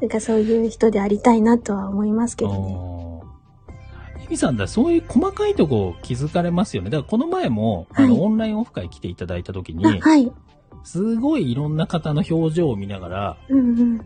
[0.01, 3.00] なんかそういう人でありたいなとは思いますけどね。
[4.31, 6.89] ミさんだ、そういう細かいとこ気づかれますよね。
[6.89, 10.31] だからこの前も、あはいの、オンラインオフ会来ていただいた時に、あ、はい。
[10.83, 14.01] すごいいろんな方の表情を見ながら、うんうん。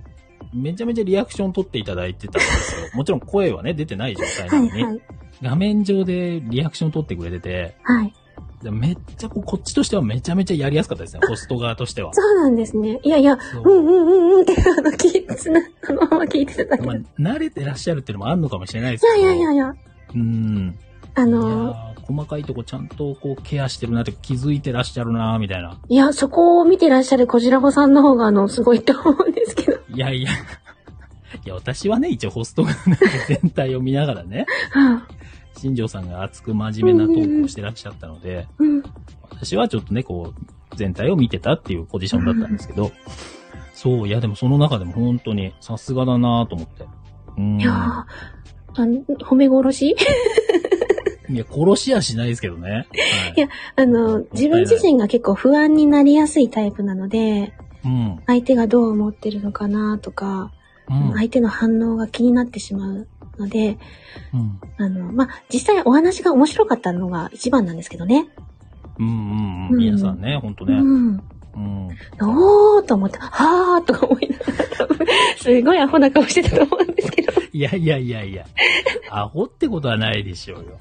[0.54, 2.88] めちゃめちゃリアクション取っていただいてたんですよ。
[2.96, 5.02] もちろん声はね、出てない状態なはのに、いはい。
[5.42, 8.14] 画面上でリアクション取ってくれてて、はい。
[8.64, 12.14] でめっちゃこう、こっちとしてはめちゃめちゃやりやすかったですね、 ホスト側としては。
[12.14, 13.00] そうなんですね。
[13.04, 15.52] いやいや、そううんうんうんうんって、あの、聞いて、そ
[15.94, 19.28] のまま聞いてただけまあ慣れてらっしゃるっていうのもあるのかもしれないですけど。
[19.28, 19.76] やいやいやいや、
[20.16, 20.76] うん。
[21.16, 25.78] あいの、細かいとこちゃんとこうケアしてるなって気づいてらっしゃるなみたいな。
[25.88, 29.80] いや、そこを見てらっしゃるこじらぼさんの方が、あの、すごいと思うんですけど。
[29.90, 30.32] いやいや。
[30.32, 35.08] いや、私はね、一応ホストがなんか全体を見ながらね、はあ、
[35.58, 38.84] 新庄さんが熱く真面目なトークをしてらっしゃったので、うん。
[39.30, 42.92] 私はちょっとね、こう、全体を見てたっていうポジションだったんですけど、
[43.74, 46.86] そう、いや、でもその中でも本当にさすがだなと思って。
[47.38, 47.60] うん。
[47.60, 49.96] いやーあの、褒め殺し？
[51.30, 52.70] いや、殺しやしないですけどね。
[52.70, 52.86] はい
[53.36, 57.54] いやあの、自分自身が結構不安になりやすいタイプなので、
[57.84, 58.20] うん。
[58.26, 60.52] 相手がどう思ってるのかなとか、
[60.90, 61.14] うん。
[61.16, 63.08] 相手の反応が気になってしまう
[63.38, 63.78] ので、
[64.34, 64.60] うん。
[64.78, 68.30] あの、まあ、実際お話が面白かったのが一番なんですけどね。
[69.00, 69.78] うんうんうん。
[69.78, 70.76] 皆さんね、ほんとね。
[70.76, 71.22] うん。
[71.56, 71.88] うん。
[72.22, 77.32] おーと思って、はーとか思いながら、多分、すごいアホな顔してたと思うんですけど。
[77.54, 78.46] いやいやいやいや。
[79.10, 80.78] アホってことはないでしょうよ。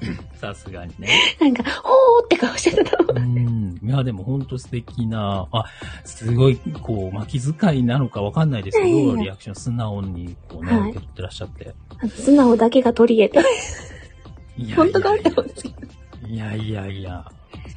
[0.40, 1.08] さすがにね。
[1.40, 3.22] なんか、ほーって顔してたと思う。
[3.22, 3.80] うん。
[3.82, 5.64] いや、でもほんと素敵な、あ、
[6.04, 11.74] すごい、こう、まあ、気遣いなのかわかんないですけど、リアクション素直に、こうね、はい受け取ってらっしゃって。
[12.08, 13.48] 素直だけが取り柄で。
[14.56, 15.74] いや本当かって思うんですけど。
[16.28, 17.24] いやいやいや、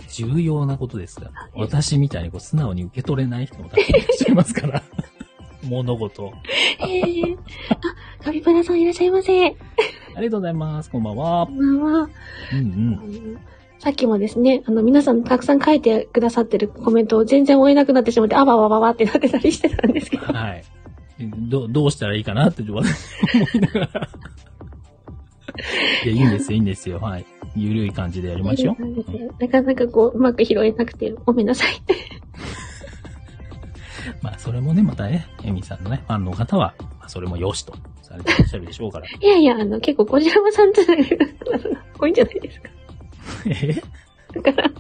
[0.10, 1.32] 重要なことですから。
[1.54, 4.84] 私みたいにこう素直に受け取れない人もたくさんいらっしゃいますから。
[5.64, 6.34] 物事を。
[6.80, 9.48] えー、あ、カピバラさんいらっしゃいませ。
[9.48, 9.56] あり
[10.16, 10.90] がとうございます。
[10.90, 11.54] こんばんはこ。
[11.54, 12.10] んばんは。
[12.54, 13.38] うんうん。
[13.80, 20.26] さっきもですね、あの、皆さんたくさん書いてくださってるコメントを全然追えなくなってしまって、あわわわわってなってたりしてたんですけど。
[20.26, 20.64] はい。
[21.20, 24.10] ど、どうしたらいいかなって私思いながら。
[26.06, 27.00] いや、いいんですよ、いいんですよ。
[27.00, 27.26] はい。
[27.58, 28.84] ゆるい感じでやりましょう。
[29.40, 31.82] なかなかこう、うまく拾えなくて、ごめんなさい。
[34.22, 39.08] まあ、それもね、またね、エミさんのね、ファンの方は、まあ、それも良しとされてらっしゃるでしょうから。
[39.20, 40.94] いやいや、あの、結構、こじらまさんとのが
[42.00, 42.70] 多いんじゃないですか。
[43.48, 43.82] え？
[44.42, 44.72] だから、い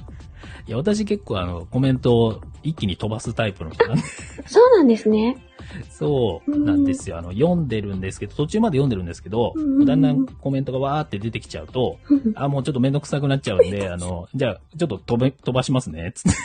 [0.67, 4.01] や、私結構あの、コメントを一気に飛ばすタイプの人なんで、
[4.45, 5.37] そうなんですね。
[5.89, 7.17] そうなんですよ。
[7.17, 11.97] あの、読んでるんですけど、途中まで読んでるんですけどうん、だんだんコメントがわーって出てきちゃうと、
[12.35, 16.37] あ、もうちょっとめんどくさくなっちゃうんで、 あの、じゃあ、ちょっと飛べ、飛ばしますね、つって。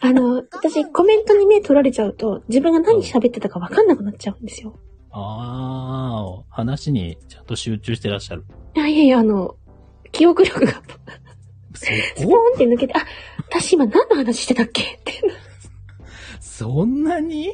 [0.00, 4.74] あの、私、コメントに目取られちゃうと、自分が何喋ってたか分かんなくなっちゃうんですよ。
[5.10, 8.44] あー、話にちゃんと集中してらっしゃる。
[8.74, 9.56] いやいやいや、あの、
[10.10, 10.72] 記憶力が、
[11.74, 13.04] そスポーンこって抜けて、あ、
[13.50, 14.82] 私今何の話してたっけ？
[14.82, 15.22] って。
[16.40, 17.50] そんなに？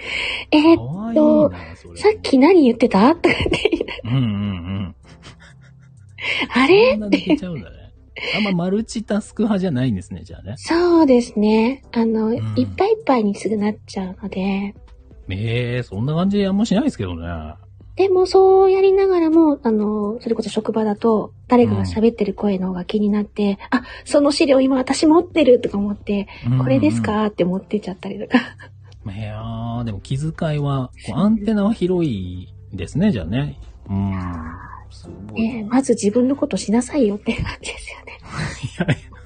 [0.52, 1.96] えーかわいいな、それ。
[1.96, 3.14] さっき何言ってた？
[3.16, 4.94] とかって、うんうんうん。
[6.54, 6.92] あれ？
[6.92, 7.76] そんな抜けちゃうんだね。
[8.36, 10.54] あんまマルチタスク派じゃないんですね、じゃあね。
[10.56, 11.82] そうですね。
[11.92, 14.74] あの、んいっぱいいっぱいにすぐなっちゃうので、
[15.30, 17.28] ええそんな感じあんましないですけどね。
[17.96, 26.28] でもそうやりながらも、あの、それこそ職場だと、誰かが喋ってる声の方が気になって、あ、その資料今私持ってるとか思って、
[26.58, 27.26] これですか？
[27.26, 28.38] って持ってっちゃったりとか。
[29.10, 33.60] いやー、でも気遣いは、アンテナは広いですね、じゃあね。
[33.88, 34.12] うん。
[34.90, 35.42] すごい。
[35.42, 38.18] ねえまず自分のことしなさいよって感じですよね。
[38.86, 39.18] いやいや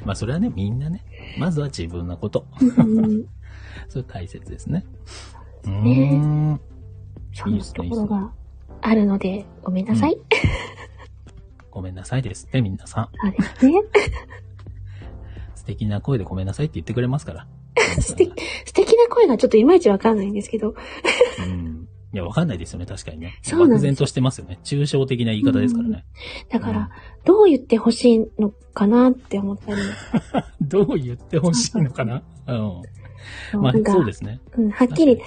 [0.04, 1.04] まあ、それはね、みんなね。
[1.38, 2.46] まずは自分のこと。
[2.60, 3.26] うん、
[3.88, 4.84] それ大切ですね。
[5.66, 6.60] うん。
[7.32, 8.32] そんなところが
[8.80, 10.18] あるので、ごめんなさい。
[11.70, 13.08] ごめんなさいですって、皆さん。
[13.20, 13.72] そうですね。
[15.54, 17.46] 素敵な声でごめんなさいって言ってくれますから。
[18.00, 18.32] 素敵
[18.64, 20.74] 素敵な声がちょっといまいちわかんないんですけど。
[21.46, 21.88] うん。
[22.12, 23.38] いや、わかんないですよね、確かにね。
[23.42, 24.60] そう漠然としてますよね。
[24.62, 26.04] 抽象的な言い方ですからね。
[26.48, 26.90] だから、
[27.24, 29.80] どう言ってほしいのかなって思ったり。
[30.62, 32.22] どう言ってほしいのかな？
[32.46, 32.52] う
[33.56, 33.60] ん。
[33.60, 34.40] まあそうですね。
[34.56, 35.20] うん、はっきり、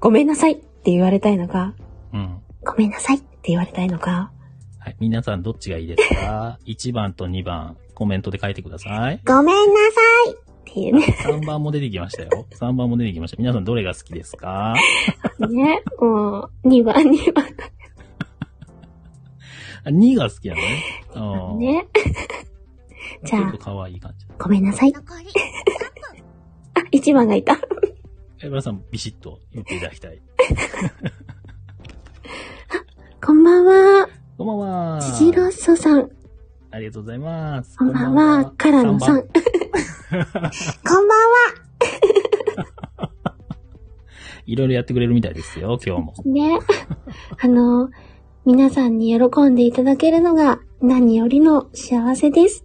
[0.00, 1.74] ごめんなさいって言われたいのか、
[2.12, 2.40] うん。
[2.64, 4.32] ごめんなさいって言われたいのか、
[4.80, 4.96] はい。
[4.98, 9.20] 皆さんどっちがいいですか ?1 番と2番、コメントで書いてください。
[9.24, 10.51] ごめんなさい。
[10.72, 11.04] っていうね。
[11.20, 12.30] 3番も出てきましたよ。
[12.58, 13.36] 3番も出てきました。
[13.36, 14.74] 皆さんどれが好きですか？
[15.38, 15.82] ね。
[16.00, 17.44] もう、2番、2番。
[19.84, 20.82] あ ?2 が好きなのね。
[21.14, 21.58] うん。
[21.58, 21.86] ね。
[23.24, 24.24] じゃあちょっと可愛い感じ。
[24.38, 24.92] ごめんなさい。
[24.96, 25.00] あ、
[26.92, 27.58] 1番がいた。
[28.42, 30.20] え、皆さんビシッと言っていただきたい。
[33.24, 34.08] こんばんは。
[34.38, 35.00] こんばんは。
[35.00, 36.10] ジジロッソさん。
[36.70, 37.76] ありがとうございます。
[37.76, 38.52] こんばんは。
[38.56, 39.24] カラノさん。
[40.12, 40.50] 3 番
[40.84, 41.52] こんばんは。
[44.44, 46.14] いろいろやってくれるみたいですよ、今日も。
[46.26, 46.58] ね。
[47.40, 47.88] あの、
[48.44, 52.62] 皆さんに喜んでいただけるのが何よりの幸せです。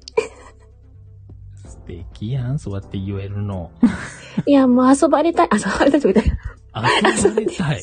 [1.66, 3.72] 素敵やん、そうやって言えるの。
[4.46, 5.50] いや、もう遊ばれたい。
[5.54, 7.82] 遊ばれたいって言った遊ばれたい。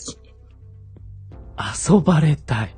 [1.81, 2.75] 遊ばれたい。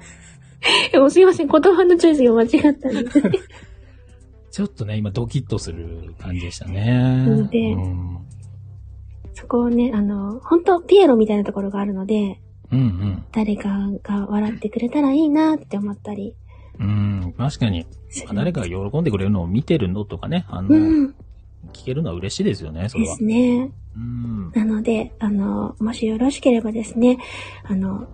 [0.98, 1.48] もうすいません。
[1.48, 3.22] 言葉のチョイスが間違ったんです。
[4.52, 7.24] ちょっとね、今ドキッとする感じでしたね。
[7.26, 8.18] うんでうん。
[9.32, 12.38] そこをね、あの、本当ピエロみたいなところがあるので、
[12.70, 16.34] うん誰かが笑ってくれたらいいなって思ったり
[16.78, 17.20] うん。
[17.24, 17.32] うん。
[17.32, 17.86] 確かに。
[18.34, 21.14] 誰かが喜んでくれるのを見てるのとかね、あの、うん。
[21.72, 23.24] 聞けるのは嬉しいですよね、それはです。
[23.24, 23.70] ね。
[23.96, 24.52] うん。
[24.54, 27.18] なので、あの、もしよろしければですね、
[27.64, 28.06] あの、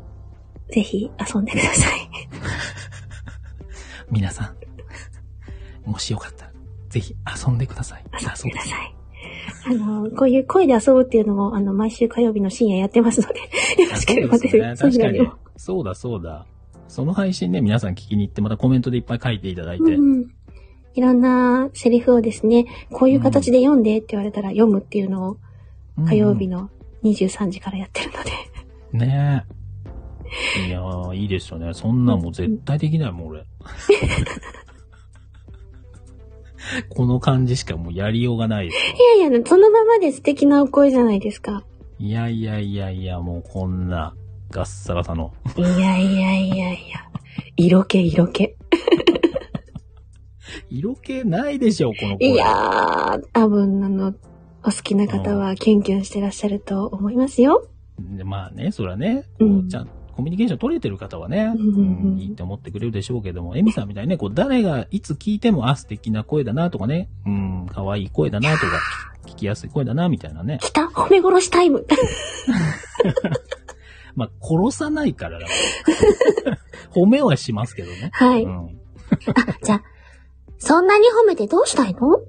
[0.70, 2.10] ぜひ遊んでください。
[4.10, 4.67] 皆さん、
[5.88, 6.52] もしよかったら、
[6.88, 7.14] ぜひ
[7.46, 8.04] 遊んでください。
[8.12, 8.94] 遊んでください。
[9.66, 13.40] あの、こういう声で遊ぶっていうのも、あの、毎週火曜日の深夜やってますので、
[13.82, 14.76] よろしければそうですよね。
[14.76, 15.30] 確からに。
[15.56, 16.46] そうだそうだ。
[16.86, 19.94] その配信ね、皆さん聞きに行って、またコメントでいっぱい書いていただいて。
[19.94, 20.30] うんうん。
[20.94, 25.36] いろんなセリフをですね、こういう形で読んでって言われたら読むっていうのを
[26.06, 26.70] 火曜日の
[27.04, 28.30] 23時からやってるので。
[28.94, 29.00] うん。
[29.00, 29.44] ね
[30.64, 30.68] え。
[30.68, 31.72] いやー、いいですよね。
[31.74, 33.44] そんなんもう絶対できないもん、俺。
[36.90, 38.94] この感じしかもうやりようがないですよ。
[39.16, 41.64] いやいや、そのままで素敵なお声じゃないですか。
[41.98, 44.14] いやいやいやいや、もうこんな、
[44.50, 45.32] ガッサガサの。
[45.56, 47.00] いやいやいやいや。
[47.56, 48.54] 色気色気。
[50.70, 52.28] 色気ないでしょ、この声。
[52.28, 54.14] いやー、多分あの、
[54.62, 57.68] お好きな方はキュンキュンしてらっしゃると思いますよ。
[57.98, 59.88] でまあね、それはね、うんこうちゃん
[60.18, 61.54] コミュニケーション取れてる方はね、
[62.18, 68.80] いいって思ってくれるでしょうけども、エミさんみたいにね、こう、誰がいつ聞いても、あ、素敵な声だなとかね、うん、可愛い声だなとか、
[69.26, 70.58] 聞きやすい声だな、みたいなね。
[70.60, 71.86] 来た褒め殺しタイム。
[74.16, 75.46] まあ、殺さないからだ。
[76.90, 78.10] 褒めはしますけどね。
[78.12, 78.42] はい。
[78.42, 78.76] うん。
[79.62, 79.82] じゃあ、
[80.58, 82.14] そんなに褒めてどうしたいの？
[82.16, 82.20] っ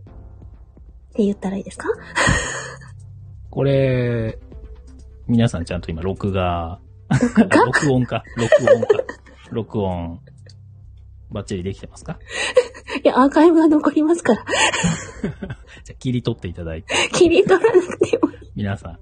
[1.16, 1.88] て言ったらいいですか？
[3.50, 4.38] これ、
[5.28, 6.80] 皆さんちゃんと今、録画、
[7.10, 8.88] 録音か、録音か、
[9.52, 10.20] 録音、
[11.32, 12.20] バッチリできてますか？
[13.04, 14.44] いや、アーカイブが残りますから。
[15.24, 15.36] じゃ
[15.92, 18.30] あ切り取っていただいて、切り取らなくても。
[18.56, 19.00] 皆さん、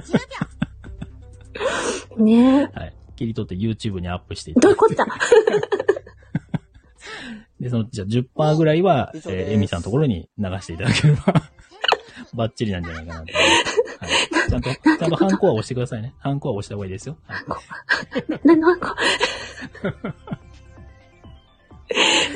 [0.00, 0.18] 10
[2.18, 2.24] 秒。
[2.24, 2.70] ね。
[2.74, 2.94] はい。
[3.16, 4.60] 切り取って YouTube にアップしていえ。
[4.60, 4.80] ただいて。
[4.80, 5.06] どういうことだ？
[7.60, 11.22] で、その、じゃあ10%ぐらいは、えー、エミさんのところに流していただければ、
[12.36, 13.32] バッチリなんじゃないかなと。
[13.32, 14.50] はい。
[14.50, 16.14] ちゃんと、ちゃんとハンコは押してくださいね。
[16.18, 17.16] ハンコは押した方がいいですよ。
[17.26, 17.44] はい
[18.44, 18.86] 何の子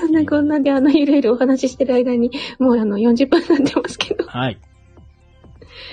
[0.01, 4.25] そんなこんなであの、いろいろお話ししてる間に、もうあの、40分になってますけど。
[4.27, 4.59] はい。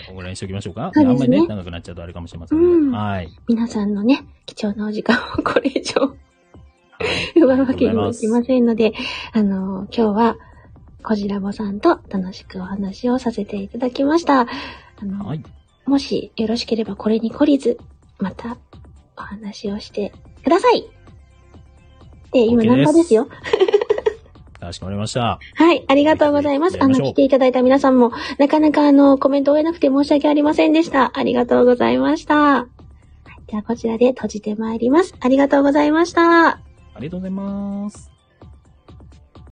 [0.07, 0.91] ここらいにしておきましょうか。
[0.93, 2.59] そうねあんまりね、長くなっちゃうとあれかもしれません。
[2.59, 3.29] うんはい。
[3.47, 6.13] 皆さんのね、貴重なお時間をこれ以上は
[7.35, 7.39] い。
[7.41, 8.45] 奪うわ けにはいきまん。
[8.45, 8.93] せんので、
[9.33, 10.37] あの、今日は、
[11.07, 14.41] こじらぼさんと楽しくお話をさせていただきました。
[14.41, 14.47] あ
[15.05, 15.43] の、はい。
[15.85, 17.77] もしよろしければこれに懲りず、
[18.19, 18.57] また
[19.15, 20.11] お話をして
[20.43, 20.85] ください。
[22.33, 23.29] で、今ナンパですよ。
[24.59, 25.39] かしこまりました。
[25.55, 26.77] はい、ありがとうございます。
[26.83, 31.17] あの、来ていただいた皆さんも、なかなかあの、コメントを終えなくて申し訳ありませんでした。
[31.17, 32.35] ありがとうございました。
[32.35, 32.67] は
[33.47, 35.15] い、ではこちらで閉じてまいります。
[35.21, 36.47] ありがとうございました。
[36.49, 36.59] あ
[36.99, 38.16] りがとうございます。